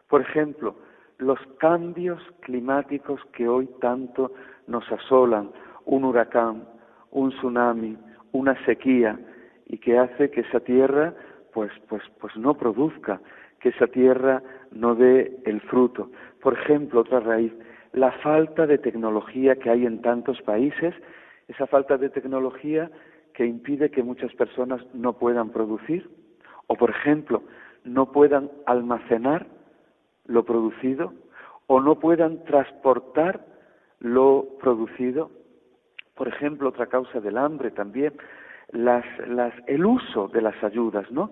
[0.07, 0.75] Por ejemplo,
[1.17, 4.31] los cambios climáticos que hoy tanto
[4.67, 5.51] nos asolan,
[5.85, 6.63] un huracán,
[7.11, 7.97] un tsunami,
[8.31, 9.19] una sequía,
[9.65, 11.13] y que hace que esa tierra
[11.53, 13.21] pues, pues, pues no produzca,
[13.59, 16.09] que esa tierra no dé el fruto.
[16.41, 17.53] Por ejemplo, otra raíz,
[17.93, 20.93] la falta de tecnología que hay en tantos países,
[21.47, 22.89] esa falta de tecnología
[23.33, 26.09] que impide que muchas personas no puedan producir,
[26.67, 27.43] o por ejemplo,
[27.83, 29.45] no puedan almacenar
[30.25, 31.13] lo producido
[31.67, 33.45] o no puedan transportar
[33.99, 35.31] lo producido.
[36.15, 38.13] Por ejemplo, otra causa del hambre también,
[38.71, 41.31] las, las, el uso de las ayudas, ¿no?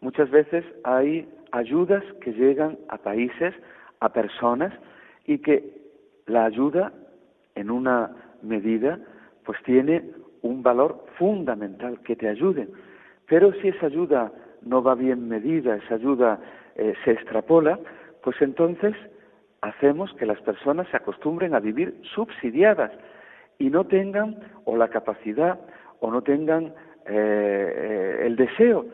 [0.00, 3.54] Muchas veces hay ayudas que llegan a países,
[4.00, 4.72] a personas,
[5.26, 5.81] y que
[6.26, 6.92] la ayuda,
[7.54, 8.10] en una
[8.42, 8.98] medida,
[9.44, 10.10] pues tiene
[10.42, 12.70] un valor fundamental, que te ayuden.
[13.26, 14.32] Pero si esa ayuda
[14.62, 16.40] no va bien medida, esa ayuda
[16.76, 17.78] eh, se extrapola,
[18.22, 18.94] pues entonces
[19.60, 22.92] hacemos que las personas se acostumbren a vivir subsidiadas
[23.58, 25.58] y no tengan o la capacidad
[26.00, 26.66] o no tengan
[27.06, 28.86] eh, eh, el deseo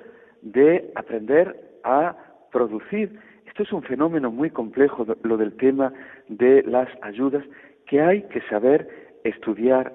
[0.42, 2.16] de aprender a
[2.52, 3.18] producir.
[3.58, 5.92] Es un fenómeno muy complejo, lo del tema
[6.28, 7.44] de las ayudas,
[7.86, 8.88] que hay que saber
[9.24, 9.92] estudiar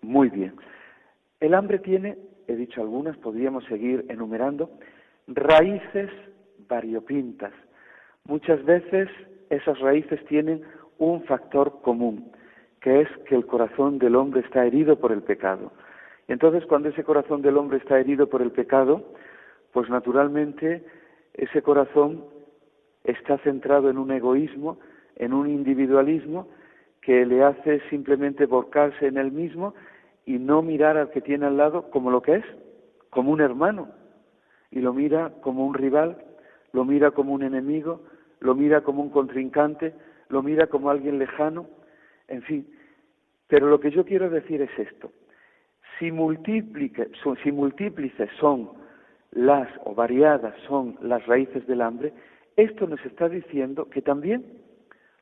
[0.00, 0.54] muy bien.
[1.40, 4.70] El hambre tiene, he dicho algunas, podríamos seguir enumerando,
[5.26, 6.08] raíces
[6.68, 7.52] variopintas.
[8.24, 9.08] Muchas veces
[9.48, 10.62] esas raíces tienen
[10.98, 12.30] un factor común,
[12.80, 15.72] que es que el corazón del hombre está herido por el pecado.
[16.28, 19.12] Y entonces cuando ese corazón del hombre está herido por el pecado,
[19.72, 20.84] pues naturalmente
[21.34, 22.24] ese corazón
[23.04, 24.78] está centrado en un egoísmo,
[25.16, 26.48] en un individualismo
[27.00, 29.74] que le hace simplemente volcarse en él mismo
[30.26, 32.44] y no mirar al que tiene al lado como lo que es,
[33.08, 33.88] como un hermano,
[34.70, 36.22] y lo mira como un rival,
[36.72, 38.02] lo mira como un enemigo,
[38.40, 39.94] lo mira como un contrincante,
[40.28, 41.66] lo mira como alguien lejano,
[42.28, 42.66] en fin.
[43.48, 45.10] Pero lo que yo quiero decir es esto.
[45.98, 48.70] Si, si múltiples son
[49.32, 52.12] las o variadas son las raíces del hambre,
[52.62, 54.44] esto nos está diciendo que también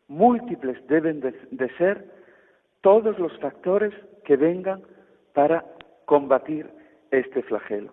[0.09, 2.05] múltiples deben de ser
[2.81, 3.93] todos los factores
[4.25, 4.83] que vengan
[5.35, 5.65] para
[6.05, 6.69] combatir
[7.11, 7.93] este flagelo.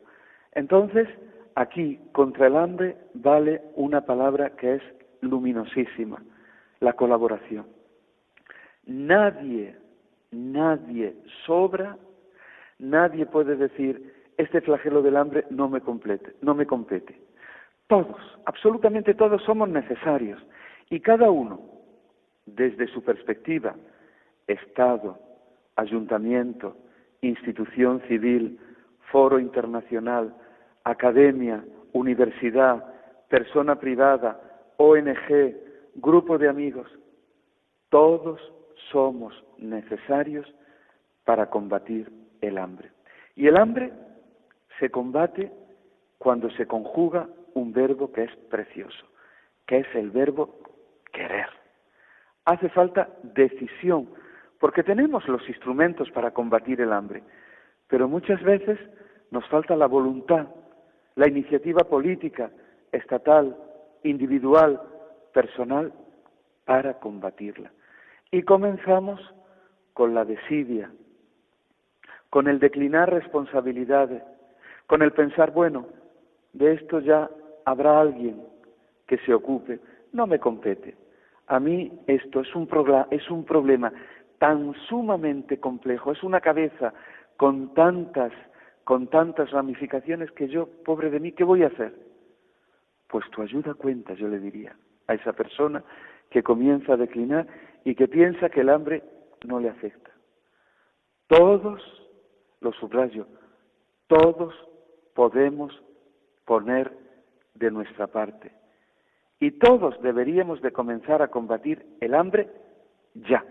[0.53, 1.07] Entonces,
[1.55, 4.81] aquí contra el hambre vale una palabra que es
[5.21, 6.23] luminosísima,
[6.79, 7.65] la colaboración.
[8.85, 9.75] Nadie,
[10.31, 11.97] nadie sobra,
[12.79, 17.19] nadie puede decir, este flagelo del hambre no me complete, no me compete.
[17.87, 20.41] Todos, absolutamente todos somos necesarios
[20.89, 21.61] y cada uno,
[22.45, 23.75] desde su perspectiva,
[24.47, 25.19] Estado,
[25.75, 26.75] ayuntamiento,
[27.21, 28.59] institución civil,
[29.11, 30.35] foro internacional,
[30.83, 32.83] academia, universidad,
[33.29, 34.39] persona privada,
[34.77, 35.55] ONG,
[35.95, 36.87] grupo de amigos,
[37.89, 38.39] todos
[38.91, 40.45] somos necesarios
[41.23, 42.91] para combatir el hambre.
[43.35, 43.91] Y el hambre
[44.79, 45.51] se combate
[46.17, 49.05] cuando se conjuga un verbo que es precioso,
[49.65, 50.59] que es el verbo
[51.11, 51.47] querer.
[52.45, 54.09] Hace falta decisión,
[54.59, 57.23] porque tenemos los instrumentos para combatir el hambre,
[57.87, 58.77] pero muchas veces
[59.31, 60.47] nos falta la voluntad,
[61.15, 62.51] la iniciativa política,
[62.91, 63.57] estatal,
[64.03, 64.81] individual,
[65.33, 65.93] personal,
[66.65, 67.71] para combatirla.
[68.31, 69.21] Y comenzamos
[69.93, 70.91] con la desidia,
[72.29, 74.21] con el declinar responsabilidades,
[74.87, 75.87] con el pensar, bueno,
[76.53, 77.29] de esto ya
[77.65, 78.41] habrá alguien
[79.07, 79.79] que se ocupe,
[80.13, 80.95] no me compete.
[81.47, 82.67] A mí esto es un,
[83.11, 83.91] es un problema
[84.39, 86.93] tan sumamente complejo, es una cabeza
[87.37, 88.31] con tantas,
[88.83, 91.93] con tantas ramificaciones que yo, pobre de mí, ¿qué voy a hacer?
[93.07, 94.75] Pues tu ayuda cuenta, yo le diría,
[95.07, 95.83] a esa persona
[96.29, 97.47] que comienza a declinar
[97.83, 99.03] y que piensa que el hambre
[99.45, 100.11] no le afecta.
[101.27, 101.81] Todos,
[102.61, 103.27] lo subrayo,
[104.07, 104.53] todos
[105.13, 105.71] podemos
[106.45, 107.04] poner
[107.55, 108.51] de nuestra parte.
[109.39, 112.49] Y todos deberíamos de comenzar a combatir el hambre
[113.15, 113.43] ya.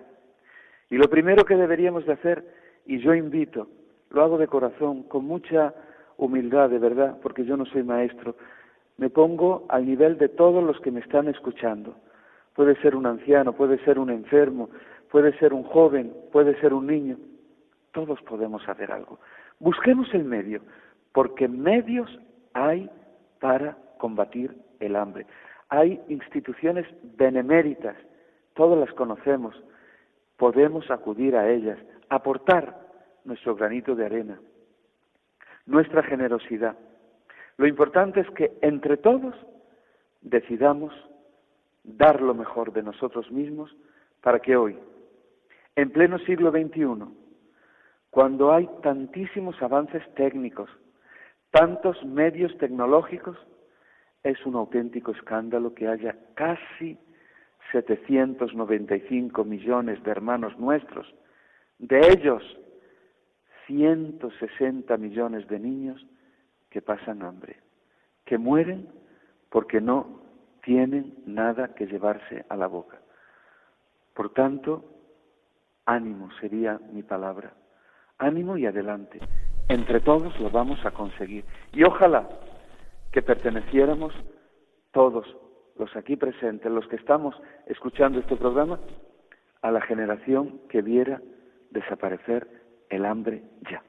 [0.90, 2.44] Y lo primero que deberíamos de hacer,
[2.86, 3.68] y yo invito,
[4.10, 5.74] lo hago de corazón, con mucha
[6.16, 8.36] humildad, de verdad, porque yo no soy maestro,
[8.96, 11.96] me pongo al nivel de todos los que me están escuchando.
[12.54, 14.70] Puede ser un anciano, puede ser un enfermo,
[15.10, 17.16] puede ser un joven, puede ser un niño.
[17.92, 19.18] Todos podemos hacer algo.
[19.58, 20.60] Busquemos el medio
[21.12, 22.08] porque medios
[22.52, 22.88] hay
[23.40, 25.26] para combatir el hambre.
[25.68, 27.96] Hay instituciones beneméritas,
[28.54, 29.54] todas las conocemos,
[30.36, 31.78] podemos acudir a ellas,
[32.08, 32.78] aportar
[33.24, 34.40] nuestro granito de arena,
[35.66, 36.76] nuestra generosidad.
[37.56, 39.34] Lo importante es que entre todos
[40.20, 40.92] decidamos
[41.84, 43.74] dar lo mejor de nosotros mismos
[44.20, 44.78] para que hoy,
[45.76, 47.04] en pleno siglo XXI,
[48.10, 50.70] cuando hay tantísimos avances técnicos,
[51.50, 53.36] tantos medios tecnológicos,
[54.24, 56.98] es un auténtico escándalo que haya casi
[57.72, 61.14] 795 millones de hermanos nuestros,
[61.78, 62.42] de ellos
[63.66, 66.04] 160 millones de niños
[66.70, 67.60] que pasan hambre.
[68.24, 68.88] que mueren
[69.50, 70.22] porque no
[70.62, 72.98] tienen nada que llevarse a la boca.
[74.14, 74.82] Por tanto,
[75.84, 77.52] ánimo sería mi palabra.
[78.16, 79.20] Ánimo y adelante.
[79.68, 81.44] Entre todos lo vamos a conseguir.
[81.74, 82.26] Y ojalá
[83.14, 84.12] que perteneciéramos
[84.92, 85.24] todos
[85.78, 88.80] los aquí presentes, los que estamos escuchando este programa,
[89.62, 91.22] a la generación que viera
[91.70, 92.48] desaparecer
[92.90, 93.84] el hambre ya.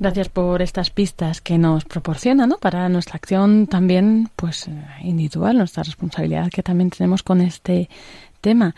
[0.00, 2.56] Gracias por estas pistas que nos proporciona, ¿no?
[2.58, 7.88] Para nuestra acción también, pues, eh, individual, nuestra responsabilidad que también tenemos con este
[8.40, 8.74] tema.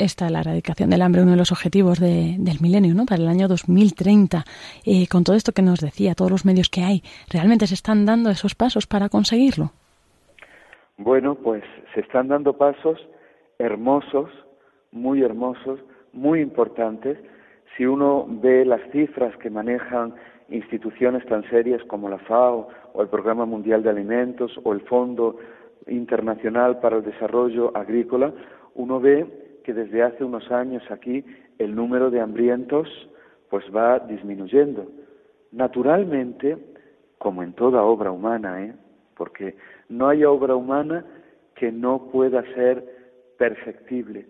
[0.00, 3.04] Esta la erradicación del hambre, uno de los objetivos del milenio, ¿no?
[3.06, 4.44] Para el año 2030.
[4.84, 8.06] Eh, con todo esto que nos decía, todos los medios que hay, ¿realmente se están
[8.06, 9.72] dando esos pasos para conseguirlo?
[10.96, 11.62] Bueno, pues
[11.94, 12.98] se están dando pasos
[13.58, 14.30] hermosos,
[14.90, 15.80] muy hermosos,
[16.12, 17.18] muy importantes.
[17.76, 20.14] Si uno ve las cifras que manejan
[20.48, 25.36] instituciones tan serias como la FAO o el Programa Mundial de Alimentos o el Fondo
[25.86, 28.32] Internacional para el Desarrollo Agrícola,
[28.74, 31.24] uno ve que desde hace unos años aquí
[31.58, 32.88] el número de hambrientos
[33.48, 34.90] pues va disminuyendo.
[35.52, 36.56] Naturalmente,
[37.18, 38.74] como en toda obra humana, ¿eh?
[39.16, 39.56] porque
[39.88, 41.04] no hay obra humana
[41.54, 42.84] que no pueda ser
[43.36, 44.26] perfectible.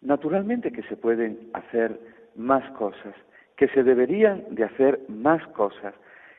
[0.00, 2.00] Naturalmente que se pueden hacer
[2.34, 3.14] más cosas,
[3.56, 5.94] que se deberían de hacer más cosas,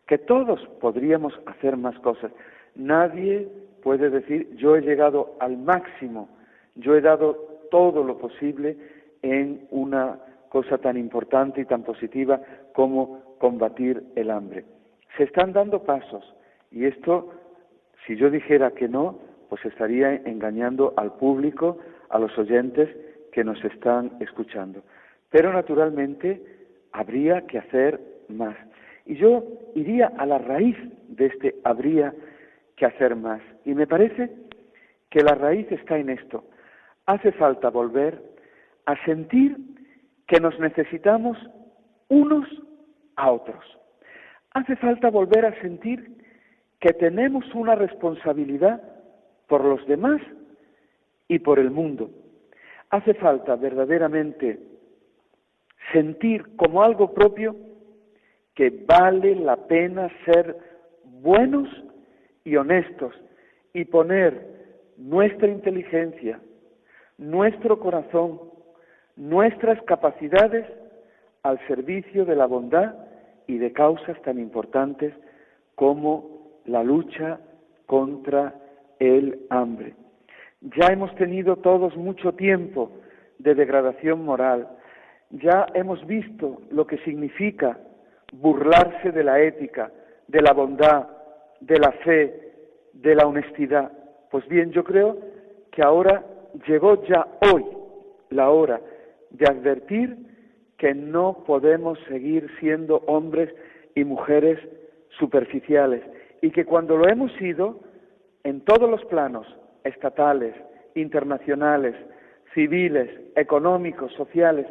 [0.07, 2.31] que todos podríamos hacer más cosas.
[2.75, 3.47] Nadie
[3.83, 6.29] puede decir yo he llegado al máximo,
[6.75, 8.77] yo he dado todo lo posible
[9.21, 12.41] en una cosa tan importante y tan positiva
[12.73, 14.65] como combatir el hambre.
[15.17, 16.35] Se están dando pasos
[16.71, 17.33] y esto,
[18.05, 21.79] si yo dijera que no, pues estaría engañando al público,
[22.09, 22.89] a los oyentes
[23.31, 24.81] que nos están escuchando.
[25.29, 26.41] Pero naturalmente
[26.91, 28.55] habría que hacer más.
[29.05, 29.43] Y yo
[29.75, 30.77] iría a la raíz
[31.07, 32.13] de este habría
[32.75, 33.41] que hacer más.
[33.65, 34.29] Y me parece
[35.09, 36.43] que la raíz está en esto.
[37.09, 38.21] Hace falta volver
[38.85, 39.57] a sentir
[40.27, 41.39] que nos necesitamos
[42.07, 42.47] unos
[43.15, 43.65] a otros.
[44.53, 46.17] Hace falta volver a sentir
[46.79, 48.83] que tenemos una responsabilidad
[49.47, 50.21] por los demás
[51.27, 52.11] y por el mundo.
[52.91, 54.59] Hace falta verdaderamente
[55.91, 57.55] sentir como algo propio
[58.53, 60.55] que vale la pena ser
[61.05, 61.67] buenos
[62.43, 63.15] y honestos
[63.73, 66.39] y poner nuestra inteligencia,
[67.19, 68.39] nuestro corazón,
[69.15, 70.65] nuestras capacidades
[71.43, 72.95] al servicio de la bondad
[73.45, 75.13] y de causas tan importantes
[75.75, 77.39] como la lucha
[77.85, 78.55] contra
[78.99, 79.93] el hambre.
[80.61, 82.91] Ya hemos tenido todos mucho tiempo
[83.37, 84.67] de degradación moral,
[85.31, 87.77] ya hemos visto lo que significa
[88.33, 89.91] burlarse de la ética,
[90.27, 91.07] de la bondad,
[91.59, 92.53] de la fe,
[92.93, 93.91] de la honestidad.
[94.31, 95.17] Pues bien, yo creo
[95.71, 96.23] que ahora
[96.67, 97.65] llegó ya hoy
[98.29, 98.81] la hora
[99.31, 100.17] de advertir
[100.77, 103.53] que no podemos seguir siendo hombres
[103.95, 104.59] y mujeres
[105.17, 106.01] superficiales
[106.41, 107.81] y que cuando lo hemos sido,
[108.43, 109.45] en todos los planos,
[109.83, 110.55] estatales,
[110.95, 111.95] internacionales,
[112.53, 114.65] civiles, económicos, sociales,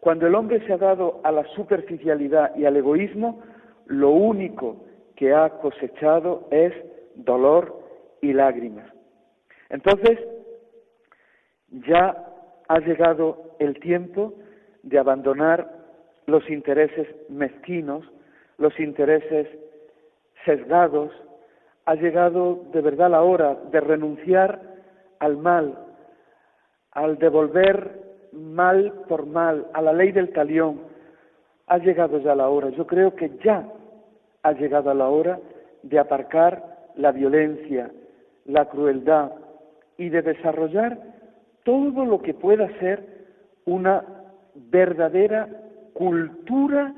[0.00, 3.42] cuando el hombre se ha dado a la superficialidad y al egoísmo,
[3.86, 6.72] lo único que ha cosechado es
[7.16, 7.78] dolor
[8.22, 8.90] y lágrimas.
[9.68, 10.18] Entonces,
[11.70, 12.16] ya
[12.68, 14.34] ha llegado el tiempo
[14.82, 15.70] de abandonar
[16.26, 18.04] los intereses mezquinos,
[18.58, 19.48] los intereses
[20.44, 21.10] sesgados,
[21.86, 24.60] ha llegado de verdad la hora de renunciar
[25.18, 25.78] al mal,
[26.92, 28.00] al devolver
[28.32, 30.82] mal por mal, a la ley del talión.
[31.66, 33.66] Ha llegado ya la hora, yo creo que ya
[34.42, 35.38] ha llegado la hora
[35.82, 36.62] de aparcar
[36.96, 37.90] la violencia,
[38.44, 39.32] la crueldad
[39.96, 40.98] y de desarrollar
[41.70, 43.06] todo lo que pueda ser
[43.64, 44.04] una
[44.72, 45.48] verdadera
[45.92, 46.92] cultura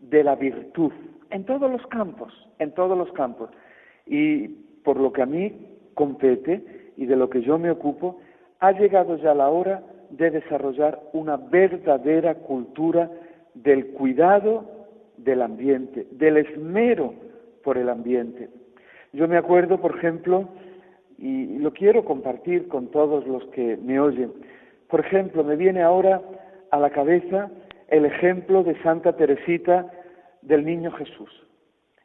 [0.00, 0.90] de la virtud
[1.28, 3.50] en todos los campos, en todos los campos.
[4.06, 4.48] Y
[4.84, 5.52] por lo que a mí
[5.92, 8.18] compete y de lo que yo me ocupo,
[8.60, 13.10] ha llegado ya la hora de desarrollar una verdadera cultura
[13.52, 14.64] del cuidado
[15.18, 17.12] del ambiente, del esmero
[17.62, 18.48] por el ambiente.
[19.12, 20.48] Yo me acuerdo, por ejemplo,
[21.18, 24.32] y lo quiero compartir con todos los que me oyen,
[24.88, 26.22] por ejemplo, me viene ahora
[26.70, 27.50] a la cabeza
[27.88, 29.90] el ejemplo de Santa Teresita
[30.42, 31.30] del Niño Jesús.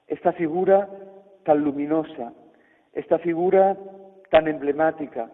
[0.07, 0.89] Esta figura
[1.43, 2.33] tan luminosa,
[2.93, 3.77] esta figura
[4.29, 5.29] tan emblemática,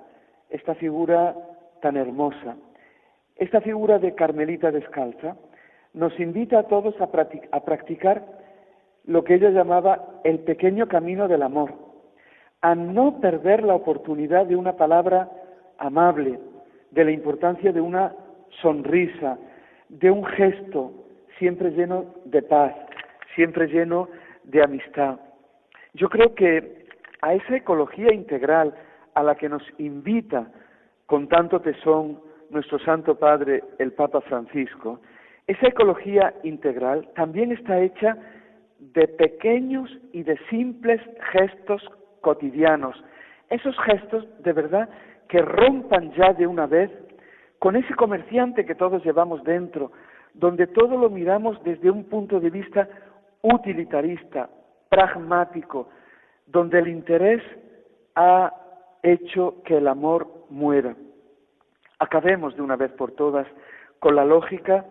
[0.49, 1.35] esta figura
[1.81, 2.57] tan hermosa.
[3.35, 5.37] Esta figura de Carmelita descalza
[5.93, 8.25] nos invita a todos a, practicar
[9.05, 11.73] lo que ella llamaba el pequeño camino del amor,
[12.61, 15.29] a no perder la oportunidad de una palabra
[15.77, 16.39] amable,
[16.91, 18.13] de la importancia de una
[18.61, 19.37] sonrisa,
[19.89, 20.91] de un gesto
[21.37, 22.73] siempre lleno de paz,
[23.35, 24.09] siempre lleno
[24.43, 25.19] de amistad.
[25.93, 26.85] Yo creo que
[27.21, 28.73] a esa ecología integral
[29.13, 30.47] a la que nos invita
[31.05, 34.99] con tanto tesón nuestro Santo Padre, el Papa Francisco,
[35.47, 38.17] esa ecología integral también está hecha
[38.79, 41.01] de pequeños y de simples
[41.31, 41.81] gestos
[42.27, 43.01] cotidianos,
[43.49, 44.89] esos gestos de verdad
[45.29, 46.91] que rompan ya de una vez
[47.57, 49.93] con ese comerciante que todos llevamos dentro,
[50.33, 52.89] donde todo lo miramos desde un punto de vista
[53.43, 54.49] utilitarista,
[54.89, 55.87] pragmático,
[56.45, 57.41] donde el interés
[58.15, 58.53] ha
[59.01, 60.97] hecho que el amor muera.
[61.99, 63.47] Acabemos de una vez por todas
[63.99, 64.83] con la lógica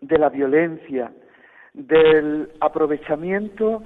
[0.00, 1.12] de la violencia,
[1.74, 3.84] del aprovechamiento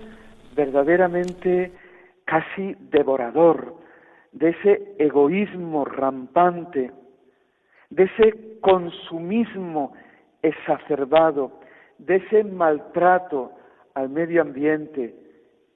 [0.55, 1.73] verdaderamente
[2.27, 3.77] casi devorador,
[4.33, 6.93] de ese egoísmo rampante,
[7.89, 9.95] de ese consumismo
[10.43, 11.61] exacerbado,
[11.99, 13.53] de ese maltrato
[13.95, 15.15] al medio ambiente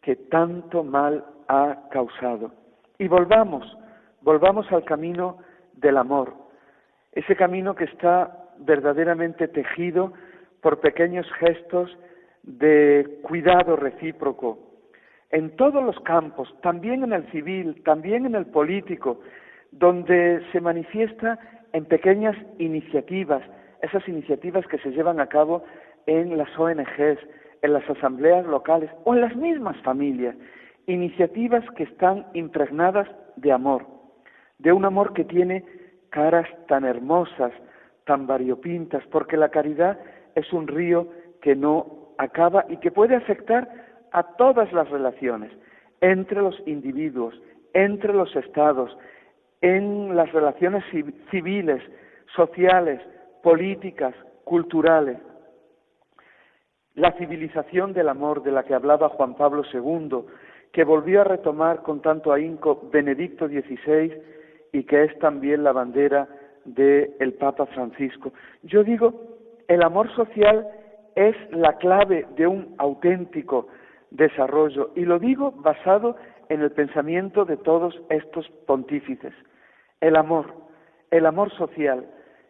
[0.03, 2.53] que tanto mal ha causado.
[2.99, 3.79] Y volvamos,
[4.21, 5.39] volvamos al camino
[5.75, 6.35] del amor,
[7.13, 10.13] ese camino que está verdaderamente tejido
[10.61, 11.97] por pequeños gestos
[12.43, 14.70] de cuidado recíproco
[15.31, 19.21] en todos los campos, también en el civil, también en el político,
[19.71, 21.39] donde se manifiesta
[21.73, 23.43] en pequeñas iniciativas,
[23.83, 25.65] esas iniciativas que se llevan a cabo
[26.07, 27.19] en las ONGs,
[27.63, 30.35] en las asambleas locales o en las mismas familias,
[30.87, 33.87] iniciativas que están impregnadas de amor,
[34.59, 35.65] de un amor que tiene
[36.11, 37.53] caras tan hermosas,
[38.05, 39.99] tan variopintas, porque la caridad
[40.35, 41.09] es un río
[41.41, 43.69] que no acaba y que puede afectar
[44.13, 45.53] a todas las relaciones,
[46.01, 47.35] entre los individuos,
[47.73, 48.97] entre los estados,
[49.61, 50.85] en las relaciones
[51.31, 51.83] civiles,
[52.35, 53.01] sociales,
[53.43, 55.19] políticas, culturales.
[56.95, 60.25] La civilización del amor de la que hablaba Juan Pablo II,
[60.73, 64.23] que volvió a retomar con tanto ahínco Benedicto XVI
[64.73, 66.29] y que es también la bandera
[66.65, 68.33] del Papa Francisco.
[68.63, 69.39] Yo digo,
[69.69, 70.69] el amor social
[71.15, 73.69] es la clave de un auténtico
[74.11, 76.17] desarrollo y lo digo basado
[76.49, 79.33] en el pensamiento de todos estos pontífices.
[80.01, 80.47] El amor,
[81.11, 82.07] el amor social,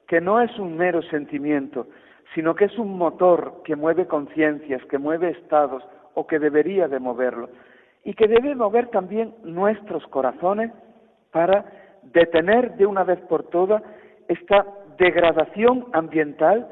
[0.08, 1.86] que no es un mero sentimiento,
[2.34, 5.82] sino que es un motor que mueve conciencias, que mueve estados
[6.14, 7.50] o que debería de moverlo
[8.04, 10.72] y que debe mover también nuestros corazones
[11.30, 11.64] para
[12.02, 13.82] detener de una vez por todas
[14.28, 14.66] esta
[14.98, 16.68] degradación ambiental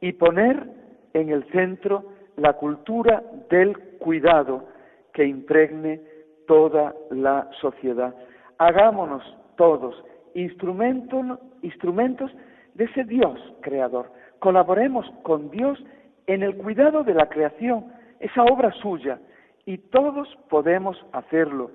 [0.00, 0.66] y poner
[1.14, 2.04] en el centro
[2.36, 4.64] la cultura del cuidado
[5.12, 6.00] que impregne
[6.46, 8.14] toda la sociedad.
[8.58, 9.22] Hagámonos
[9.56, 9.94] todos
[10.34, 12.32] instrumentos,
[12.74, 14.10] de ese Dios creador.
[14.38, 15.78] Colaboremos con Dios
[16.26, 19.20] en el cuidado de la creación, esa obra suya,
[19.66, 21.70] y todos podemos hacerlo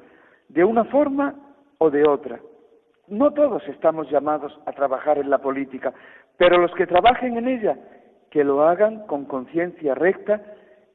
[0.49, 1.35] de una forma
[1.77, 2.39] o de otra.
[3.07, 5.93] No todos estamos llamados a trabajar en la política,
[6.35, 7.77] pero los que trabajen en ella,
[8.31, 10.41] que lo hagan con conciencia recta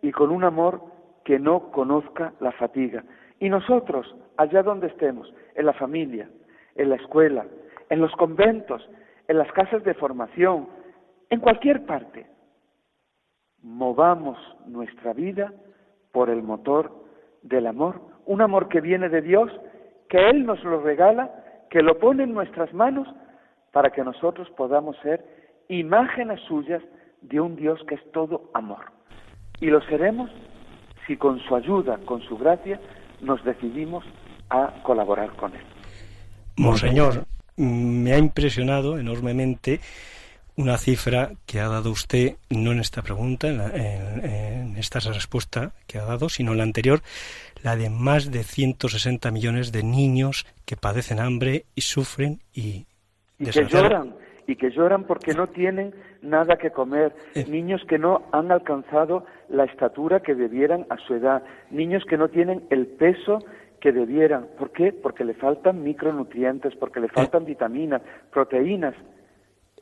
[0.02, 0.91] y con un amor
[1.24, 3.04] que no conozca la fatiga.
[3.38, 6.28] Y nosotros, allá donde estemos, en la familia,
[6.74, 7.46] en la escuela,
[7.88, 8.88] en los conventos,
[9.28, 10.68] en las casas de formación,
[11.30, 12.26] en cualquier parte,
[13.62, 15.52] movamos nuestra vida
[16.12, 16.92] por el motor
[17.42, 19.50] del amor, un amor que viene de Dios,
[20.08, 21.30] que Él nos lo regala
[21.72, 23.08] que lo pone en nuestras manos
[23.72, 25.24] para que nosotros podamos ser
[25.68, 26.82] imágenes suyas
[27.22, 28.84] de un Dios que es todo amor.
[29.58, 30.30] Y lo seremos
[31.06, 32.80] si con su ayuda, con su gracia,
[33.20, 34.04] nos decidimos
[34.50, 35.64] a colaborar con Él.
[36.56, 37.24] Monseñor,
[37.56, 39.80] me ha impresionado enormemente
[40.56, 46.04] una cifra que ha dado usted, no en esta pregunta, en, esta respuesta que ha
[46.04, 47.02] dado, sino en la anterior,
[47.62, 52.86] la de más de 160 millones de niños que padecen hambre y sufren y,
[53.38, 54.14] y que lloran
[54.52, 57.46] y que lloran porque no tienen nada que comer, eh.
[57.48, 62.28] niños que no han alcanzado la estatura que debieran a su edad, niños que no
[62.28, 63.38] tienen el peso
[63.80, 64.48] que debieran.
[64.58, 64.92] ¿Por qué?
[64.92, 67.14] Porque le faltan micronutrientes, porque le eh.
[67.14, 68.94] faltan vitaminas, proteínas,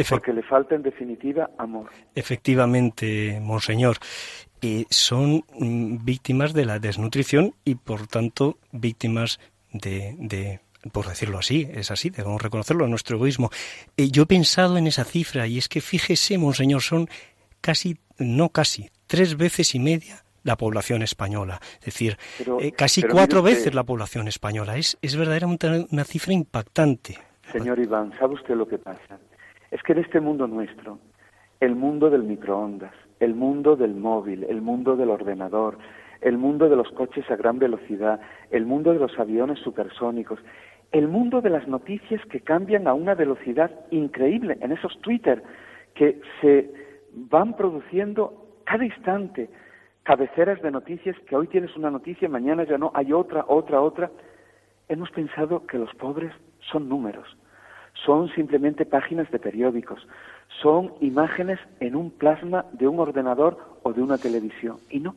[0.09, 1.91] porque le falta en definitiva amor.
[2.15, 3.97] Efectivamente, monseñor
[4.89, 9.41] son mm, víctimas de la desnutrición y por tanto víctimas
[9.73, 10.61] de, de
[10.93, 13.51] por decirlo así, es así, debemos reconocerlo, nuestro egoísmo.
[13.97, 17.09] Eh, yo he pensado en esa cifra y es que fíjese, monseñor, son
[17.61, 21.61] casi, no casi, tres veces y media la población española.
[21.81, 22.17] Es decir,
[22.61, 24.77] eh, casi cuatro veces la población española.
[24.77, 27.19] Es, es verdaderamente una cifra impactante.
[27.53, 29.19] Señor Iván, ¿sabe usted lo que pasa?
[29.71, 30.99] Es que en este mundo nuestro,
[31.61, 35.79] el mundo del microondas, el mundo del móvil, el mundo del ordenador,
[36.21, 38.21] el mundo de los coches a gran velocidad,
[38.51, 40.39] el mundo de los aviones supersónicos,
[40.93, 45.43] el mundo de las noticias que cambian a una velocidad increíble en esos Twitter
[45.95, 46.71] que se
[47.13, 49.51] van produciendo cada instante
[50.03, 54.11] cabeceras de noticias que hoy tienes una noticia, mañana ya no, hay otra, otra, otra.
[54.89, 56.33] Hemos pensado que los pobres
[56.71, 57.37] son números,
[58.05, 60.07] son simplemente páginas de periódicos,
[60.61, 64.79] son imágenes en un plasma de un ordenador o de una televisión.
[64.89, 65.15] Y no,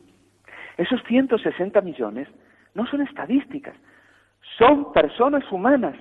[0.76, 2.28] esos 160 millones
[2.74, 3.74] no son estadísticas,
[4.58, 5.96] son personas humanas,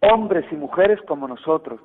[0.00, 1.80] hombres y mujeres como nosotros,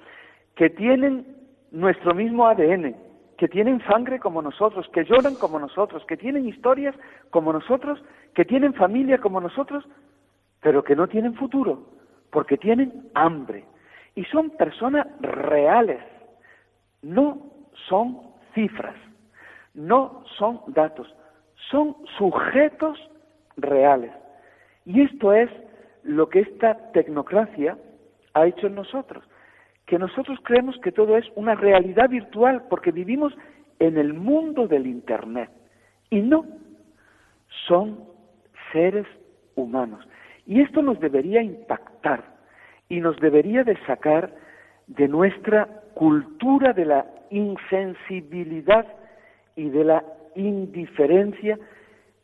[0.55, 1.25] que tienen
[1.71, 2.95] nuestro mismo ADN,
[3.37, 6.95] que tienen sangre como nosotros, que lloran como nosotros, que tienen historias
[7.29, 8.01] como nosotros,
[8.33, 9.85] que tienen familia como nosotros,
[10.61, 11.85] pero que no tienen futuro,
[12.31, 13.65] porque tienen hambre.
[14.15, 16.01] Y son personas reales,
[17.01, 17.37] no
[17.87, 18.21] son
[18.53, 18.95] cifras,
[19.73, 21.07] no son datos,
[21.71, 22.99] son sujetos
[23.55, 24.11] reales.
[24.85, 25.49] Y esto es
[26.10, 27.78] lo que esta tecnocracia
[28.34, 29.24] ha hecho en nosotros
[29.89, 33.34] que nosotros creemos que todo es una realidad virtual porque vivimos
[33.80, 35.49] en el mundo del Internet.
[36.12, 36.45] Y no,
[37.68, 38.03] son
[38.72, 39.07] seres
[39.55, 40.07] humanos.
[40.45, 42.24] Y esto nos debería impactar
[42.88, 44.32] y nos debería de sacar
[44.86, 48.86] de nuestra cultura de la insensibilidad
[49.55, 50.03] y de la
[50.36, 51.57] indiferencia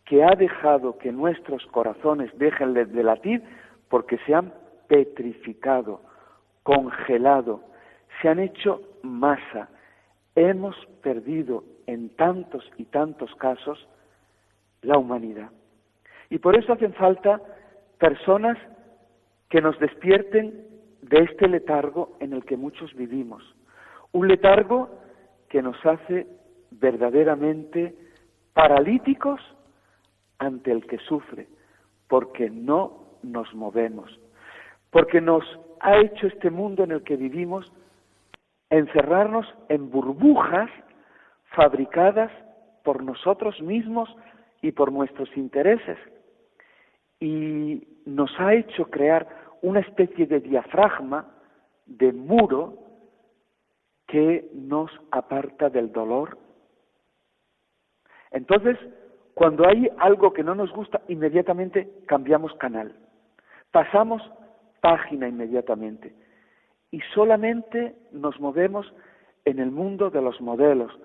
[0.06, 3.42] que ha dejado que nuestros corazones dejen de latir
[3.90, 4.54] porque se han
[4.88, 6.02] petrificado
[6.64, 7.62] congelado,
[8.22, 9.70] se han hecho masa.
[10.36, 13.88] Hemos perdido en tantos y tantos casos
[14.82, 15.52] la humanidad.
[16.30, 17.42] Y por eso hacen falta
[18.00, 18.58] personas
[19.50, 20.66] que nos despierten
[21.02, 23.44] de este letargo en el que muchos vivimos.
[24.12, 24.90] Un letargo
[25.50, 26.28] que nos hace
[26.72, 27.96] verdaderamente
[28.54, 29.40] paralíticos
[30.40, 31.48] ante el que sufre,
[32.08, 34.20] porque no nos movemos,
[34.92, 35.44] porque nos
[35.82, 37.72] ha hecho este mundo en el que vivimos
[38.70, 40.70] encerrarnos en burbujas
[41.56, 42.32] fabricadas
[42.84, 44.10] por nosotros mismos
[44.62, 45.98] y por nuestros intereses.
[47.20, 49.28] Y nos ha hecho crear
[49.62, 51.28] una especie de diafragma,
[51.86, 52.80] de muro,
[54.08, 56.38] que nos aparta del dolor.
[58.32, 58.78] Entonces,
[59.34, 62.96] cuando hay algo que no nos gusta, inmediatamente cambiamos canal.
[63.76, 64.22] Pasamos
[64.80, 66.16] página inmediatamente.
[66.92, 68.90] Y solamente nos movemos
[69.44, 70.98] en el mundo de los modelos,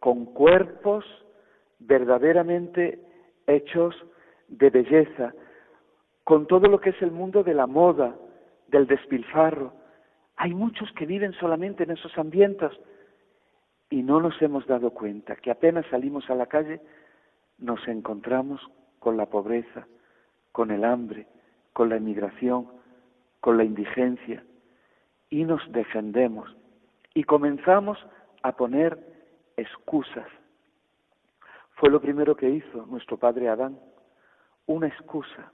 [0.00, 1.04] con cuerpos
[1.78, 2.98] verdaderamente
[3.46, 3.94] hechos
[4.48, 5.32] de belleza,
[6.24, 8.16] con todo lo que es el mundo de la moda,
[8.66, 9.72] del despilfarro.
[10.34, 12.72] Hay muchos que viven solamente en esos ambientes
[13.90, 16.80] y no nos hemos dado cuenta que apenas salimos a la calle
[17.58, 18.60] nos encontramos
[18.98, 19.86] con la pobreza,
[20.50, 21.28] con el hambre,
[21.78, 22.66] con la inmigración,
[23.40, 24.42] con la indigencia
[25.30, 26.52] y nos defendemos
[27.14, 27.96] y comenzamos
[28.42, 28.98] a poner
[29.56, 30.26] excusas.
[31.76, 33.78] Fue lo primero que hizo nuestro padre Adán,
[34.66, 35.52] una excusa.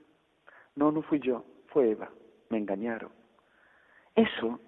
[0.76, 2.08] No, no fui yo, fue Eva,
[2.48, 3.10] me engañaron.
[4.14, 4.60] Eso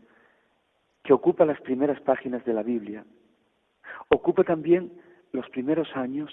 [1.04, 3.02] que ocupa las primeras páginas de la Biblia,
[4.10, 4.92] ocupa también
[5.32, 6.30] los primeros años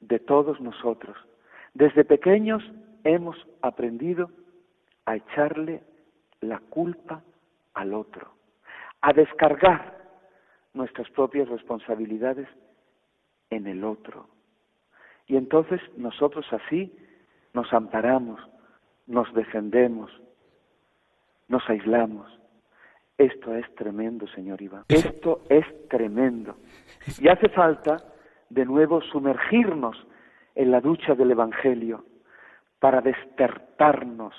[0.00, 1.18] de todos nosotros.
[1.74, 2.62] Desde pequeños
[3.04, 4.30] hemos aprendido
[5.06, 5.82] a echarle
[6.40, 7.22] la culpa
[7.74, 8.32] al otro,
[9.00, 9.98] a descargar
[10.72, 12.48] nuestras propias responsabilidades
[13.50, 14.28] en el otro.
[15.26, 16.96] Y entonces nosotros así
[17.52, 18.40] nos amparamos,
[19.06, 20.10] nos defendemos,
[21.48, 22.26] nos aislamos.
[23.18, 24.84] Esto es tremendo, señor Iván.
[24.88, 26.56] Esto es tremendo.
[27.18, 27.98] Y hace falta
[28.48, 30.06] de nuevo sumergirnos
[30.54, 32.04] en la ducha del Evangelio
[32.80, 34.34] para despertarnos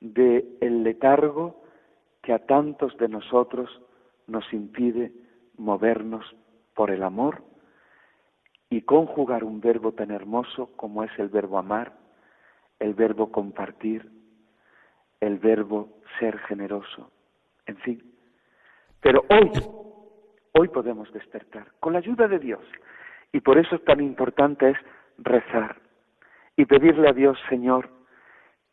[0.00, 1.62] del el letargo
[2.22, 3.70] que a tantos de nosotros
[4.26, 5.12] nos impide
[5.56, 6.24] movernos
[6.74, 7.44] por el amor
[8.70, 11.92] y conjugar un verbo tan hermoso como es el verbo amar,
[12.80, 14.10] el verbo compartir,
[15.20, 17.10] el verbo ser generoso,
[17.66, 18.14] en fin.
[19.00, 19.50] Pero hoy,
[20.58, 22.64] hoy podemos despertar con la ayuda de Dios.
[23.32, 24.78] Y por eso tan importante es
[25.18, 25.83] rezar
[26.56, 27.88] y pedirle a Dios, Señor,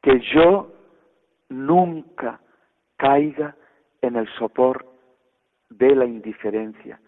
[0.02, 0.72] que yo
[1.50, 2.40] nunca
[2.98, 3.56] caiga
[4.02, 4.86] en el sopor
[5.70, 7.00] de la indiferencia.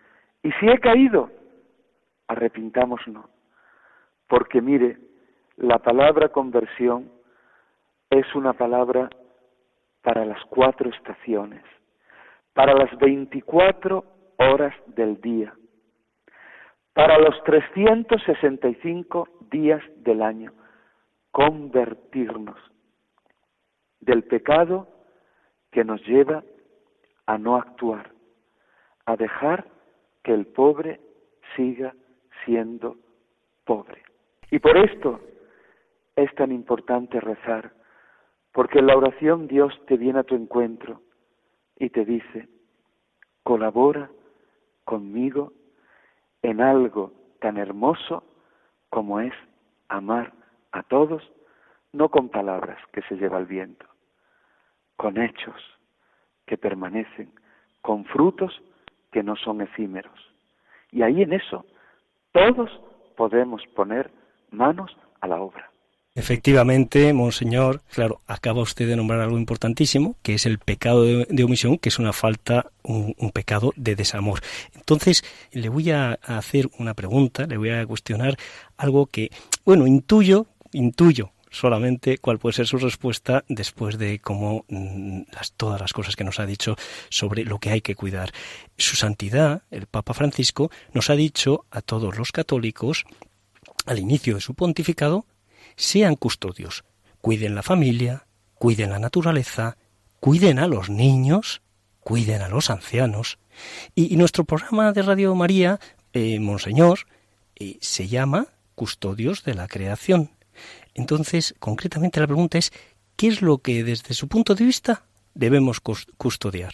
[0.41, 1.31] Y si he caído,
[2.27, 3.25] arrepintámonos,
[4.27, 4.97] Porque mire,
[5.57, 7.11] la palabra conversión
[8.09, 9.09] es una palabra
[10.01, 11.63] para las cuatro estaciones,
[12.53, 14.03] para las 24
[14.37, 15.53] horas del día,
[16.93, 20.51] para los 365 días del año,
[21.33, 22.59] convertirnos
[23.99, 24.87] del pecado
[25.71, 26.43] que nos lleva
[27.25, 28.11] a no actuar,
[29.07, 29.67] a dejar
[30.23, 31.01] que el pobre
[31.55, 31.95] siga
[32.45, 32.97] siendo
[33.65, 34.03] pobre.
[34.51, 35.21] Y por esto
[36.15, 37.73] es tan importante rezar,
[38.51, 41.01] porque en la oración Dios te viene a tu encuentro
[41.77, 42.47] y te dice,
[43.41, 44.11] colabora
[44.85, 45.51] conmigo
[46.43, 48.23] en algo tan hermoso
[48.91, 49.33] como es
[49.87, 50.42] amar
[50.73, 51.23] a todos,
[51.93, 53.85] no con palabras que se lleva el viento,
[54.97, 55.55] con hechos
[56.45, 57.31] que permanecen,
[57.81, 58.61] con frutos
[59.11, 60.19] que no son efímeros.
[60.91, 61.65] Y ahí en eso
[62.31, 62.69] todos
[63.15, 64.11] podemos poner
[64.51, 65.69] manos a la obra.
[66.15, 71.79] Efectivamente, Monseñor, claro, acaba usted de nombrar algo importantísimo, que es el pecado de, omisión,
[71.79, 74.41] que es una falta, un, pecado de desamor.
[74.75, 78.37] Entonces, le voy a hacer una pregunta, le voy a cuestionar
[78.77, 79.31] algo que,
[79.65, 85.21] bueno, intuyo, intuyo solamente cuál puede ser su respuesta después de cómo mm,
[85.55, 86.75] todas las cosas que nos ha dicho
[87.09, 88.31] sobre lo que hay que cuidar.
[88.75, 93.05] Su santidad, el Papa Francisco, nos ha dicho a todos los católicos,
[93.85, 95.25] al inicio de su pontificado,
[95.75, 96.83] sean custodios,
[97.21, 99.77] cuiden la familia, cuiden la naturaleza,
[100.19, 101.61] cuiden a los niños,
[101.99, 103.37] cuiden a los ancianos.
[103.93, 105.79] Y, nuestro programa de Radio María,
[106.13, 107.01] eh, Monseñor,
[107.55, 110.31] eh, se llama Custodios de la Creación.
[110.95, 112.71] Entonces, concretamente la pregunta es,
[113.17, 116.73] ¿qué es lo que desde su punto de vista debemos custodiar?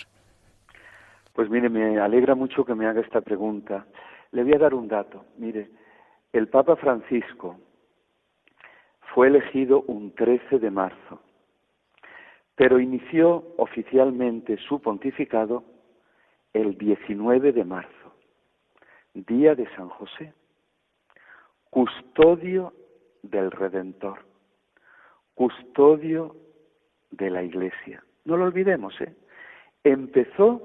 [1.33, 3.85] Pues mire, me alegra mucho que me haga esta pregunta.
[4.31, 5.25] Le voy a dar un dato.
[5.37, 5.69] Mire,
[6.33, 7.57] el Papa Francisco
[9.13, 11.21] fue elegido un 13 de marzo,
[12.55, 15.63] pero inició oficialmente su pontificado
[16.53, 18.13] el 19 de marzo,
[19.13, 20.33] día de San José,
[21.69, 22.73] custodio
[23.23, 24.19] del Redentor,
[25.35, 26.35] custodio
[27.11, 28.03] de la Iglesia.
[28.25, 29.13] No lo olvidemos, ¿eh?
[29.83, 30.61] Empezó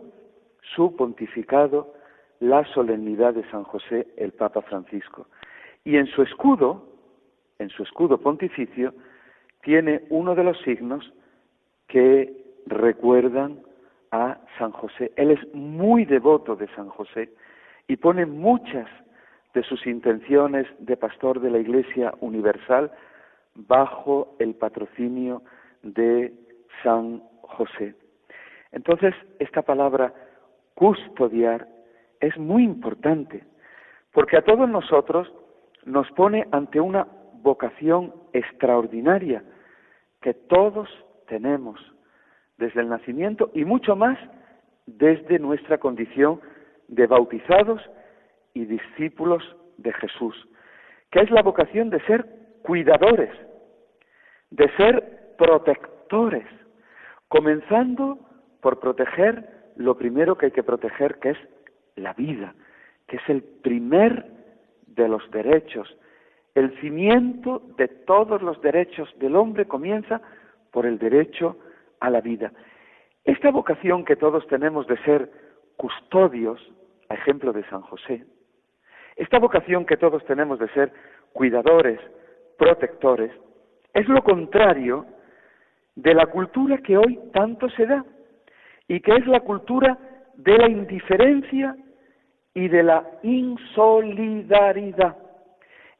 [0.74, 1.94] su pontificado
[2.40, 5.26] la solemnidad de San José el Papa Francisco.
[5.84, 6.88] Y en su escudo,
[7.58, 8.94] en su escudo pontificio,
[9.62, 11.12] tiene uno de los signos
[11.86, 13.62] que recuerdan
[14.10, 15.12] a San José.
[15.16, 17.30] Él es muy devoto de San José
[17.88, 18.88] y pone muchas
[19.54, 22.90] de sus intenciones de pastor de la Iglesia Universal
[23.54, 25.42] bajo el patrocinio
[25.82, 26.32] de
[26.82, 27.94] San José.
[28.72, 30.12] Entonces, esta palabra
[30.74, 31.68] custodiar
[32.20, 33.44] es muy importante,
[34.12, 35.32] porque a todos nosotros
[35.84, 37.06] nos pone ante una
[37.42, 39.44] vocación extraordinaria
[40.20, 40.88] que todos
[41.28, 41.78] tenemos
[42.58, 44.18] desde el nacimiento y mucho más
[44.86, 46.40] desde nuestra condición
[46.88, 47.80] de bautizados
[48.54, 49.42] y discípulos
[49.76, 50.48] de Jesús,
[51.10, 52.24] que es la vocación de ser
[52.62, 53.30] cuidadores,
[54.50, 56.46] de ser protectores,
[57.28, 58.18] comenzando
[58.60, 61.38] por proteger lo primero que hay que proteger, que es
[61.96, 62.54] la vida,
[63.06, 64.26] que es el primer
[64.86, 65.96] de los derechos.
[66.54, 70.22] El cimiento de todos los derechos del hombre comienza
[70.70, 71.58] por el derecho
[72.00, 72.52] a la vida.
[73.24, 75.30] Esta vocación que todos tenemos de ser
[75.76, 76.60] custodios,
[77.08, 78.24] a ejemplo de San José,
[79.16, 80.92] esta vocación que todos tenemos de ser
[81.32, 82.00] cuidadores,
[82.58, 83.32] protectores,
[83.92, 85.06] es lo contrario
[85.94, 88.04] de la cultura que hoy tanto se da
[88.88, 89.96] y que es la cultura
[90.34, 91.76] de la indiferencia
[92.54, 95.16] y de la insolidaridad.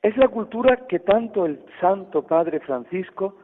[0.03, 3.39] Es la cultura que tanto el Santo Padre Francisco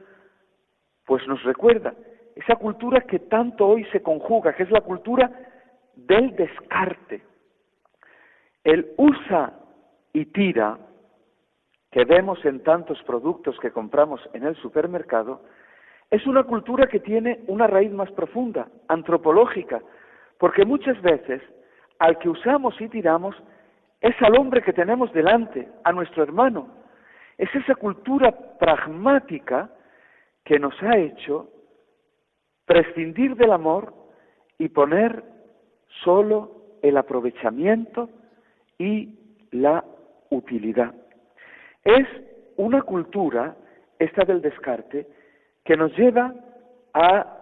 [1.11, 1.93] pues nos recuerda,
[2.37, 5.29] esa cultura que tanto hoy se conjuga, que es la cultura
[5.97, 7.23] del descarte.
[8.63, 9.60] El usa
[10.13, 10.79] y tira
[11.91, 15.43] que vemos en tantos productos que compramos en el supermercado
[16.11, 19.81] es una cultura que tiene una raíz más profunda, antropológica,
[20.39, 21.41] porque muchas veces
[21.99, 23.37] al que usamos y tiramos
[24.01, 26.69] es al hombre que tenemos delante, a nuestro hermano.
[27.39, 29.71] Es esa cultura pragmática
[30.45, 31.49] que nos ha hecho
[32.65, 33.95] prescindir del amor
[34.59, 35.23] y poner
[36.03, 38.09] solo el aprovechamiento
[38.79, 39.19] y
[39.53, 39.85] la
[40.31, 40.95] utilidad.
[41.85, 42.07] Es
[42.57, 43.57] una cultura,
[43.99, 45.07] esta del descarte,
[45.65, 46.35] que nos lleva
[46.95, 47.39] a,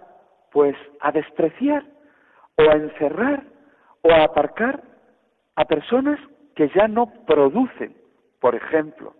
[0.53, 1.85] pues, a despreciar
[2.57, 3.45] o a encerrar
[4.03, 4.83] o a aparcar
[5.57, 6.19] a personas
[6.55, 7.97] que ya no producen,
[8.41, 9.15] por ejemplo,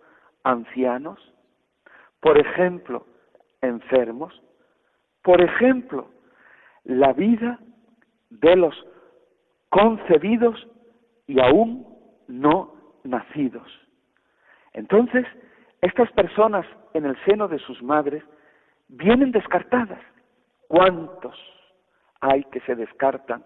[0.45, 1.19] ancianos,
[2.21, 3.07] por ejemplo,
[3.61, 4.43] enfermos,
[5.23, 6.09] por ejemplo,
[6.85, 7.59] la vida
[8.31, 8.75] de los
[9.69, 10.67] concebidos
[11.27, 11.87] y aún
[12.27, 13.69] no nacidos.
[14.73, 15.27] Entonces,
[15.81, 18.23] estas personas en el seno de sus madres
[18.89, 20.01] vienen descartadas.
[20.67, 21.37] ¿Cuántos
[22.21, 23.45] hay que se descartan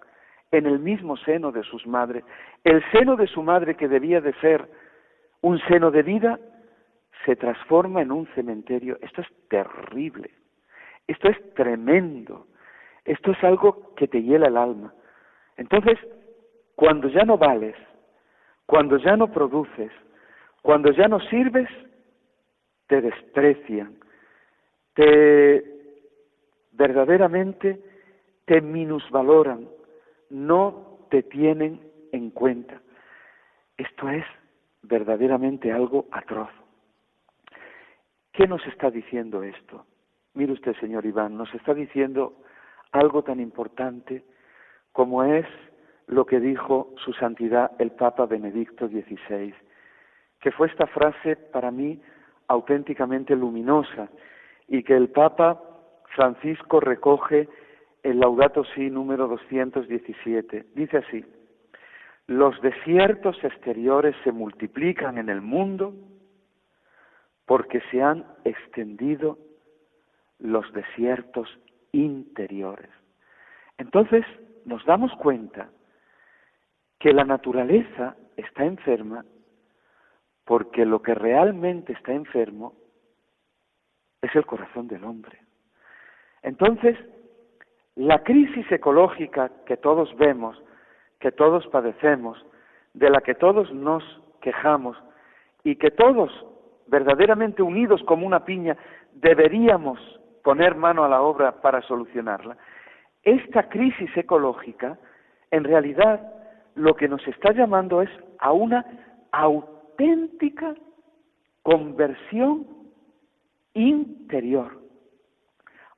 [0.51, 2.25] en el mismo seno de sus madres?
[2.65, 4.69] El seno de su madre que debía de ser
[5.41, 6.39] un seno de vida
[7.25, 8.99] se transforma en un cementerio.
[9.01, 10.31] Esto es terrible.
[11.07, 12.47] Esto es tremendo.
[13.05, 14.95] Esto es algo que te hiela el alma.
[15.57, 15.99] Entonces,
[16.75, 17.77] cuando ya no vales,
[18.73, 19.93] cuando ya no produces,
[20.63, 21.69] cuando ya no sirves,
[22.87, 23.99] te desprecian,
[24.95, 25.63] te
[26.71, 27.83] verdaderamente
[28.47, 29.69] te minusvaloran,
[30.31, 32.81] no te tienen en cuenta.
[33.77, 34.25] Esto es
[34.81, 36.49] verdaderamente algo atroz.
[38.33, 39.85] ¿Qué nos está diciendo esto?
[40.33, 42.39] Mire usted, señor Iván, nos está diciendo
[42.91, 44.25] algo tan importante
[44.93, 45.45] como es
[46.13, 49.55] lo que dijo su santidad el Papa Benedicto XVI,
[50.41, 52.01] que fue esta frase para mí
[52.49, 54.09] auténticamente luminosa
[54.69, 55.61] y que el Papa
[56.15, 57.49] Francisco recoge
[58.03, 60.67] en Laudato Si número 217.
[60.75, 61.25] Dice así,
[62.27, 65.95] los desiertos exteriores se multiplican en el mundo
[67.47, 69.39] porque se han extendido
[70.39, 71.49] los desiertos
[71.93, 72.91] interiores.
[73.79, 74.25] Entonces
[74.65, 75.71] nos damos cuenta
[77.03, 79.25] que la naturaleza está enferma
[80.45, 82.75] porque lo que realmente está enfermo
[84.21, 85.37] es el corazón del hombre.
[86.43, 86.97] Entonces,
[87.97, 90.57] la crisis ecológica que todos vemos,
[91.19, 92.39] que todos padecemos,
[92.95, 94.05] de la que todos nos
[94.41, 94.97] quejamos
[95.65, 96.31] y que todos,
[96.87, 98.77] verdaderamente unidos como una piña,
[99.15, 99.99] deberíamos
[100.45, 102.57] poner mano a la obra para solucionarla,
[103.25, 104.99] esta crisis ecológica,
[105.51, 106.42] en realidad,
[106.75, 108.85] lo que nos está llamando es a una
[109.31, 110.75] auténtica
[111.63, 112.67] conversión
[113.75, 114.81] interior,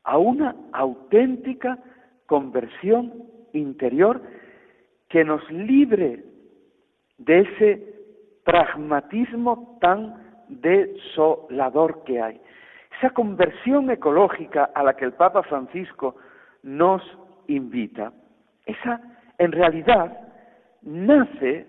[0.04, 1.78] a una auténtica
[2.26, 3.12] conversión
[3.52, 4.20] interior
[5.08, 6.24] que nos libre
[7.18, 7.94] de ese
[8.44, 12.40] pragmatismo tan desolador que hay.
[12.98, 16.16] Esa conversión ecológica a la que el Papa Francisco
[16.62, 17.02] nos
[17.48, 18.12] invita,
[18.66, 19.00] esa
[19.38, 20.18] en realidad
[20.84, 21.66] nace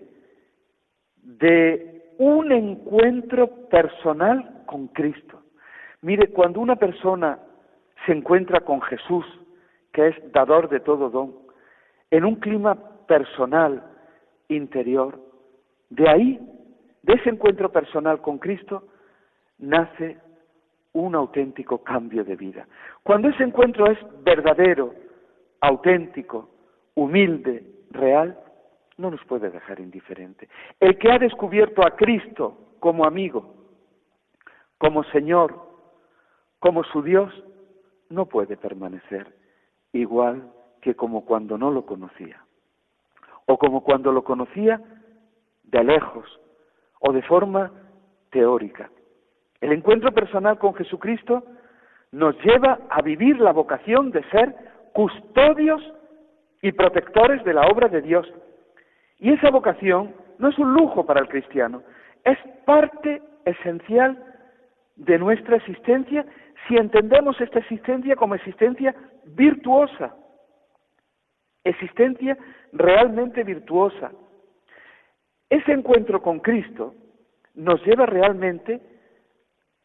[1.21, 5.41] de un encuentro personal con Cristo.
[6.01, 7.39] Mire, cuando una persona
[8.05, 9.25] se encuentra con Jesús,
[9.91, 11.35] que es dador de todo don,
[12.11, 12.75] en un clima
[13.07, 13.83] personal,
[14.47, 15.19] interior,
[15.89, 16.39] de ahí,
[17.03, 18.87] de ese encuentro personal con Cristo,
[19.57, 20.17] nace
[20.93, 22.67] un auténtico cambio de vida.
[23.03, 24.93] Cuando ese encuentro es verdadero,
[25.61, 26.49] auténtico,
[26.95, 28.39] humilde, real,
[28.97, 30.49] no nos puede dejar indiferente.
[30.79, 33.53] El que ha descubierto a Cristo como amigo,
[34.77, 35.55] como Señor,
[36.59, 37.31] como su Dios,
[38.09, 39.35] no puede permanecer
[39.91, 42.45] igual que como cuando no lo conocía,
[43.45, 44.81] o como cuando lo conocía
[45.63, 46.39] de lejos,
[46.99, 47.71] o de forma
[48.29, 48.89] teórica.
[49.61, 51.43] El encuentro personal con Jesucristo
[52.11, 54.55] nos lleva a vivir la vocación de ser
[54.93, 55.81] custodios
[56.61, 58.31] y protectores de la obra de Dios
[59.19, 61.81] y esa vocación no es un lujo para el cristiano,
[62.23, 64.21] es parte esencial
[64.95, 66.25] de nuestra existencia
[66.67, 68.95] si entendemos esta existencia como existencia
[69.25, 70.15] virtuosa,
[71.63, 72.37] existencia
[72.71, 74.11] realmente virtuosa.
[75.49, 76.95] Ese encuentro con Cristo
[77.53, 78.81] nos lleva realmente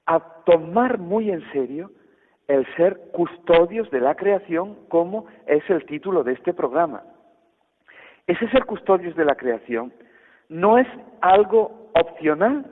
[0.06, 1.90] a tomar muy en serio
[2.48, 7.02] el ser custodios de la creación, como es el título de este programa.
[8.30, 9.92] Ese ser custodios de la creación
[10.48, 10.86] no es
[11.20, 12.64] algo opcional,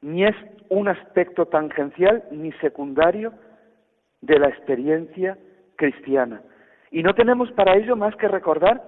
[0.00, 0.36] ni es
[0.68, 3.32] un aspecto tangencial ni secundario
[4.20, 5.36] de la experiencia
[5.74, 6.40] cristiana.
[6.92, 8.80] Y no tenemos para ello más que recordar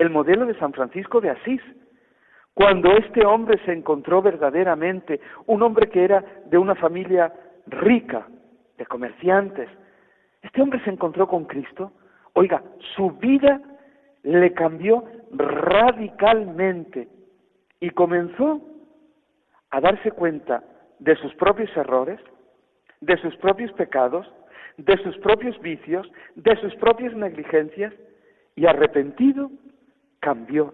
[0.00, 1.62] el modelo de San Francisco de Asís,
[2.52, 7.32] cuando este hombre se encontró verdaderamente, un hombre que era de una familia
[7.68, 8.26] rica,
[8.76, 9.68] de comerciantes,
[10.42, 11.92] este hombre se encontró con Cristo,
[12.32, 12.60] oiga,
[12.96, 13.60] su vida
[14.24, 15.04] le cambió
[15.36, 17.08] radicalmente
[17.80, 18.60] y comenzó
[19.70, 20.62] a darse cuenta
[20.98, 22.20] de sus propios errores,
[23.00, 24.30] de sus propios pecados,
[24.76, 27.92] de sus propios vicios, de sus propias negligencias,
[28.56, 29.50] y arrepentido
[30.20, 30.72] cambió.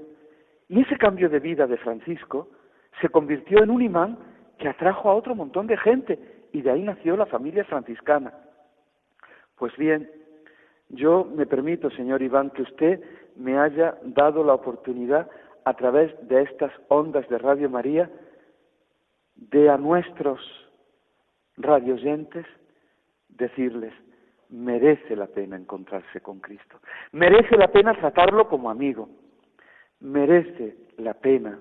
[0.69, 2.49] Y ese cambio de vida de Francisco
[3.01, 4.19] se convirtió en un imán
[4.59, 6.19] que atrajo a otro montón de gente
[6.53, 8.35] y de ahí nació la familia franciscana.
[9.57, 10.11] Pues bien,
[10.91, 13.01] yo me permito, señor Iván, que usted
[13.41, 15.29] me haya dado la oportunidad
[15.65, 18.11] a través de estas ondas de Radio María
[19.35, 20.41] de a nuestros
[21.57, 22.47] radioyentes
[23.29, 23.93] decirles,
[24.51, 26.81] merece la pena encontrarse con Cristo,
[27.13, 29.09] merece la pena tratarlo como amigo,
[30.01, 31.59] merece la pena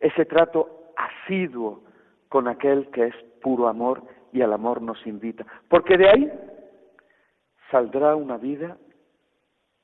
[0.00, 1.84] ese trato asiduo
[2.28, 4.02] con aquel que es puro amor
[4.32, 6.32] y al amor nos invita, porque de ahí
[7.70, 8.76] saldrá una vida,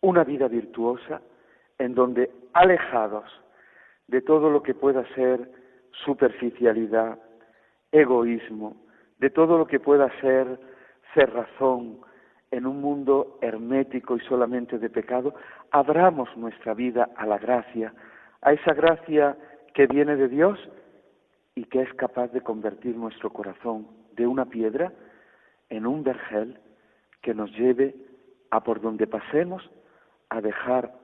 [0.00, 1.20] una vida virtuosa,
[1.78, 3.24] en donde alejados
[4.08, 5.50] de todo lo que pueda ser
[6.04, 7.18] superficialidad,
[7.92, 8.76] egoísmo,
[9.18, 10.58] de todo lo que pueda ser
[11.14, 12.00] cerrazón
[12.50, 15.34] en un mundo hermético y solamente de pecado,
[15.70, 17.94] abramos nuestra vida a la gracia,
[18.42, 19.36] a esa gracia
[19.74, 20.58] que viene de Dios
[21.54, 23.86] y que es capaz de convertir nuestro corazón
[24.16, 24.92] de una piedra
[25.68, 26.58] en un vergel
[27.22, 27.94] que nos lleve
[28.50, 29.70] a por donde pasemos
[30.30, 30.94] a dejar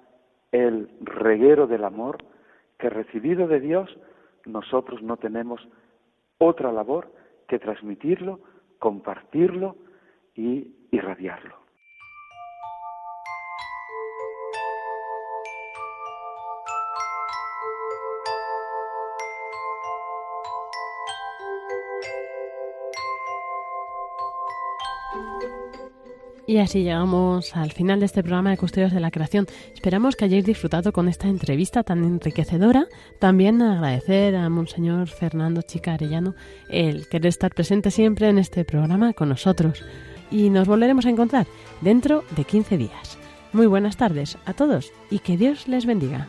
[0.53, 2.19] el reguero del amor
[2.79, 3.97] que recibido de Dios
[4.45, 5.61] nosotros no tenemos
[6.39, 7.13] otra labor
[7.49, 8.41] que transmitirlo,
[8.79, 9.77] compartirlo
[10.35, 11.66] y irradiarlo.
[26.49, 29.47] Y así llegamos al final de este programa de Custodios de la Creación.
[29.75, 32.87] Esperamos que hayáis disfrutado con esta entrevista tan enriquecedora.
[33.19, 36.37] También agradecer a Monseñor Fernando Chica Arellano
[36.69, 39.85] el querer estar presente siempre en este programa con nosotros.
[40.31, 41.49] Y nos volveremos a encontrar
[41.81, 43.19] dentro de 15 días.
[43.53, 46.29] Muy buenas tardes a todos y que Dios les bendiga.